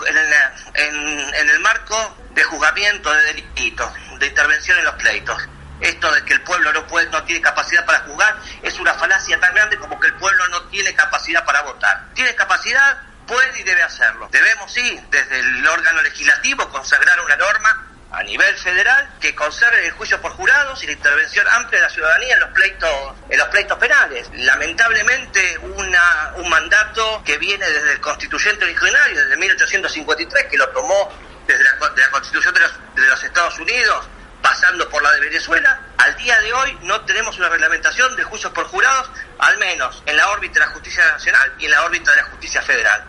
en 1.35 1.49
el 1.49 1.59
marco 1.59 2.17
de 2.31 2.43
juzgamiento 2.43 3.11
de 3.11 3.33
delitos, 3.33 3.93
de 4.19 4.27
intervención 4.27 4.77
en 4.79 4.85
los 4.85 4.95
pleitos. 4.95 5.41
Esto 5.81 6.11
de 6.13 6.23
que 6.23 6.33
el 6.33 6.41
pueblo 6.41 6.71
no 6.71 6.87
puede, 6.87 7.09
no 7.09 7.23
tiene 7.23 7.41
capacidad 7.41 7.85
para 7.85 7.99
juzgar 7.99 8.37
es 8.61 8.79
una 8.79 8.93
falacia 8.93 9.39
tan 9.39 9.53
grande 9.53 9.77
como 9.77 9.99
que 9.99 10.07
el 10.07 10.13
pueblo 10.15 10.47
no 10.47 10.63
tiene 10.63 10.93
capacidad 10.95 11.43
para 11.45 11.61
votar. 11.61 12.05
Tiene 12.13 12.33
capacidad, 12.35 13.01
puede 13.27 13.59
y 13.59 13.63
debe 13.63 13.83
hacerlo. 13.83 14.29
Debemos, 14.31 14.71
sí, 14.71 14.99
desde 15.09 15.39
el 15.39 15.67
órgano 15.67 16.01
legislativo 16.01 16.69
consagrar 16.69 17.19
una 17.21 17.35
norma 17.35 17.87
a 18.13 18.21
nivel 18.21 18.55
federal 18.57 19.09
que 19.19 19.33
conserve 19.33 19.87
el 19.87 19.91
juicio 19.93 20.21
por 20.21 20.31
jurados 20.33 20.83
y 20.83 20.85
la 20.85 20.93
intervención 20.93 21.47
amplia 21.47 21.79
de 21.79 21.87
la 21.87 21.89
ciudadanía 21.89 22.35
en 22.35 22.39
los 22.41 22.49
pleitos 22.51 23.13
en 23.27 23.39
los 23.39 23.47
pleitos 23.47 23.77
penales. 23.79 24.29
Lamentablemente 24.33 25.57
una, 25.57 26.33
un 26.35 26.47
mandato 26.47 27.23
que 27.25 27.39
viene 27.39 27.67
desde 27.67 27.93
el 27.93 27.99
constituyente 27.99 28.65
originario, 28.65 29.17
desde 29.17 29.35
1853, 29.35 30.45
que 30.45 30.57
lo 30.57 30.69
tomó 30.69 31.11
desde 31.47 31.63
la, 31.63 31.71
la 31.73 32.11
constitución 32.11 32.53
de 32.53 32.59
los, 32.59 32.71
de 32.95 33.07
los 33.07 33.23
Estados 33.23 33.57
Unidos, 33.57 34.07
pasando 34.43 34.87
por 34.89 35.01
la 35.01 35.11
de 35.13 35.21
Venezuela, 35.21 35.81
al 35.97 36.15
día 36.15 36.39
de 36.41 36.53
hoy 36.53 36.77
no 36.83 37.01
tenemos 37.05 37.35
una 37.39 37.49
reglamentación 37.49 38.15
de 38.15 38.23
juicios 38.23 38.53
por 38.53 38.65
jurados, 38.65 39.09
al 39.39 39.57
menos 39.57 40.03
en 40.05 40.17
la 40.17 40.29
órbita 40.29 40.59
de 40.59 40.67
la 40.67 40.71
justicia 40.73 41.03
nacional 41.07 41.53
y 41.57 41.65
en 41.65 41.71
la 41.71 41.83
órbita 41.83 42.11
de 42.11 42.17
la 42.17 42.23
justicia 42.25 42.61
federal. 42.61 43.03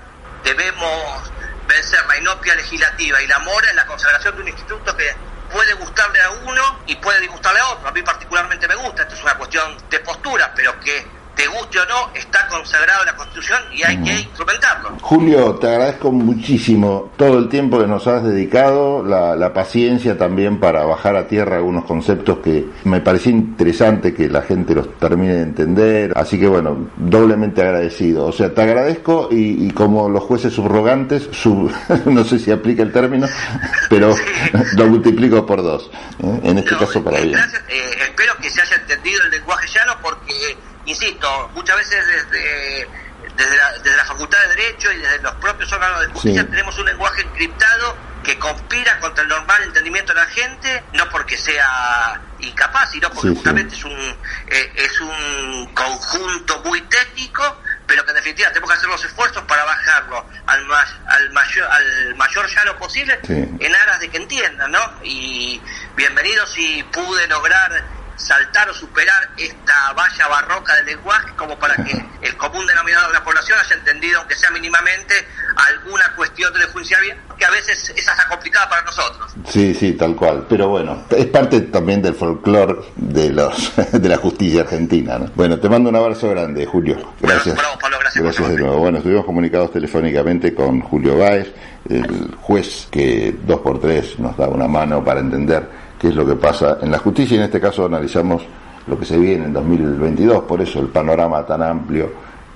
Debemos 0.45 1.31
vencer 1.67 2.05
la 2.07 2.19
inopia 2.19 2.55
legislativa 2.55 3.23
y 3.23 3.27
la 3.27 3.39
mora 3.41 3.71
en 3.71 3.77
la 3.77 3.87
consagración 3.87 4.37
de 4.37 4.43
un 4.43 4.49
instituto 4.49 4.97
que 4.97 5.15
puede 5.51 5.75
gustarle 5.75 6.21
a 6.21 6.31
uno 6.31 6.81
y 6.87 6.97
puede 6.97 7.21
disgustarle 7.21 7.61
a 7.61 7.69
otro. 7.69 7.89
A 7.89 7.93
mí 7.93 8.03
particularmente 8.03 8.67
me 8.69 8.75
gusta, 8.75 9.03
esto 9.03 9.15
es 9.15 9.23
una 9.23 9.37
cuestión 9.37 9.77
de 9.89 10.01
postura, 10.01 10.53
pero 10.55 10.79
que 10.81 11.07
te 11.35 11.47
guste 11.47 11.79
o 11.79 11.87
no, 11.87 12.11
está 12.15 12.47
consagrado 12.49 13.01
en 13.03 13.07
la 13.07 13.17
Constitución 13.17 13.61
y 13.73 13.83
hay 13.83 13.97
que 13.99 14.21
instrumentarlo. 14.21 14.91
Julio, 15.01 15.55
te 15.57 15.69
agradezco 15.69 16.13
muchísimo 16.13 17.13
todo 17.17 17.39
el 17.39 17.49
tiempo 17.49 17.79
que 17.79 17.87
nos 17.87 18.07
has 18.07 18.23
dedicado, 18.23 19.03
la, 19.03 19.37
la, 19.37 19.53
paciencia 19.53 20.17
también 20.19 20.59
para 20.59 20.85
bajar 20.85 21.17
a 21.17 21.29
tierra 21.29 21.57
algunos 21.57 21.85
conceptos 21.85 22.39
que 22.39 22.67
me 22.85 23.01
parecía 23.01 23.33
interesante 23.33 24.15
que 24.15 24.29
la 24.29 24.43
gente 24.43 24.75
los 24.75 24.99
termine 24.99 25.35
de 25.35 25.43
entender. 25.43 26.13
Así 26.17 26.39
que 26.39 26.49
bueno, 26.49 26.89
doblemente 26.97 27.63
agradecido. 27.63 28.27
O 28.27 28.33
sea, 28.33 28.53
te 28.53 28.63
agradezco 28.63 29.29
y, 29.31 29.71
como 29.73 30.09
los 30.09 30.23
jueces 30.23 30.53
subrogantes, 30.53 31.29
sub, 31.33 31.73
no 32.07 32.25
sé 32.25 32.39
si 32.39 32.51
aplica 32.51 32.83
el 32.83 32.93
término, 32.93 33.27
pero 33.91 34.15
lo 34.77 34.87
multiplico 34.87 35.45
por 35.47 35.63
dos. 35.63 35.91
¿eh? 36.23 36.41
En 36.45 36.59
este 36.59 36.77
caso 36.77 37.03
para 37.03 37.21
bien. 37.21 37.33
Gracias, 37.33 37.63
eh, 37.69 37.91
espero 38.03 38.37
que 38.41 38.51
se 38.51 38.61
haya 38.61 38.77
entendido 38.77 39.23
el 39.25 39.31
lenguaje 39.31 39.67
llano 39.69 39.95
porque 40.03 40.57
insisto, 40.87 41.51
muchas 41.55 41.77
veces 41.77 42.07
desde, 42.07 42.89
desde, 43.37 43.57
la, 43.57 43.73
desde 43.79 43.97
la 43.97 44.05
Facultad 44.05 44.39
de 44.43 44.49
Derecho 44.49 44.93
y 44.93 44.99
desde 44.99 45.23
los 45.23 45.35
propios 45.37 45.73
órganos 45.73 46.01
de 46.01 46.07
justicia 46.09 46.47
tenemos 46.47 46.79
un 46.79 46.87
lenguaje 46.87 47.23
encriptado 47.23 47.97
que 48.25 48.39
conspira 48.39 48.99
contra 49.01 49.23
el 49.23 49.29
normal 49.29 49.63
entendimiento 49.63 50.15
de 50.15 50.21
la 50.21 50.27
gente, 50.27 50.83
no 50.95 51.09
porque 51.11 51.37
sea 51.37 52.21
incapaz, 52.41 52.91
sino 52.91 53.11
porque 53.11 53.31
justamente 53.31 53.77
es 53.77 53.85
un 53.85 54.17
eh, 54.47 54.73
es 54.77 55.01
un 55.01 55.73
conjunto 55.75 56.61
muy 56.65 56.81
técnico, 56.83 57.59
pero 57.87 58.03
que 58.05 58.11
en 58.11 58.17
definitiva 58.17 58.49
tenemos 58.49 58.71
que 58.71 58.77
hacer 58.77 58.89
los 58.89 59.05
esfuerzos 59.05 59.43
para 59.45 59.65
bajarlo 59.65 60.27
al, 60.47 60.67
al 61.07 61.33
mayor 61.33 61.69
al 61.71 62.15
mayor 62.17 62.49
llano 62.49 62.77
posible 62.79 63.21
en 63.29 63.77
aras 63.77 64.01
de 64.01 64.09
que 64.09 64.17
entiendan, 64.17 64.73
¿no? 64.73 64.81
Y 65.03 65.61
bienvenido 65.95 66.47
si 66.47 66.83
pude 66.85 67.29
lograr 67.29 67.85
saltar 68.17 68.69
o 68.69 68.75
superar 68.75 69.29
esta 69.37 69.93
valla 69.93 70.29
barroca 70.29 70.75
del 70.77 70.87
lenguaje 70.87 71.33
como 71.37 71.59
para 71.59 71.75
que 71.77 72.05
el 72.23 72.37
común 72.37 72.67
denominador 72.67 73.09
de 73.09 73.15
la 73.15 73.25
población 73.25 73.59
haya 73.59 73.77
entendido, 73.77 74.21
aunque 74.21 74.35
sea 74.35 74.51
mínimamente, 74.51 75.15
alguna 75.57 76.15
cuestión 76.17 76.53
de 76.55 76.67
judicial 76.67 77.01
que 77.37 77.45
a 77.45 77.51
veces 77.51 77.93
es 77.97 78.09
hasta 78.09 78.29
complicada 78.29 78.69
para 78.69 78.83
nosotros. 78.83 79.33
Sí, 79.49 79.75
sí, 79.75 79.93
tal 79.93 80.15
cual. 80.17 80.47
Pero 80.49 80.69
bueno, 80.69 81.05
es 81.11 81.27
parte 81.27 81.61
también 81.63 82.01
del 82.03 82.15
folclore 82.15 82.77
de 82.97 83.31
los 83.31 83.73
de 83.93 84.09
la 84.09 84.17
justicia 84.17 84.63
argentina. 84.63 85.19
¿no? 85.19 85.31
Bueno, 85.35 85.59
te 85.59 85.69
mando 85.69 85.91
un 85.91 85.97
abrazo 85.97 86.31
grande, 86.31 86.65
Julio. 86.67 87.15
Gracias. 87.21 87.57
gracias, 87.57 88.23
gracias 88.23 88.49
de 88.49 88.57
nuevo. 88.57 88.79
Bueno, 88.79 88.99
estuvimos 88.99 89.25
comunicados 89.25 89.73
telefónicamente 89.73 90.55
con 90.55 90.81
Julio 90.81 91.19
Báez, 91.19 91.53
el 91.89 92.35
juez 92.41 92.89
que 92.91 93.35
dos 93.45 93.61
por 93.61 93.81
tres 93.81 94.19
nos 94.19 94.37
da 94.37 94.49
una 94.49 94.69
mano 94.69 95.05
para 95.05 95.21
entender 95.21 95.84
qué 96.05 96.11
es 96.11 96.17
lo 96.17 96.27
que 96.27 96.37
pasa 96.37 96.77
en 96.83 96.91
la 96.91 96.99
justicia 96.99 97.35
y 97.35 97.39
en 97.39 97.45
este 97.45 97.59
caso 97.59 97.87
analizamos 97.87 98.43
lo 98.87 98.99
que 98.99 99.07
se 99.07 99.17
viene 99.17 99.47
en 99.47 99.55
2022, 99.55 100.43
por 100.43 100.61
eso 100.61 100.81
el 100.81 100.89
panorama 100.89 101.47
tan 101.47 101.63
amplio 101.63 102.11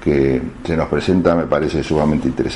que 0.05 0.43
se 0.63 0.77
nos 0.77 0.87
presenta 0.87 1.35
me 1.35 1.47
parece 1.47 1.83
sumamente 1.83 2.29
interesante. 2.29 2.47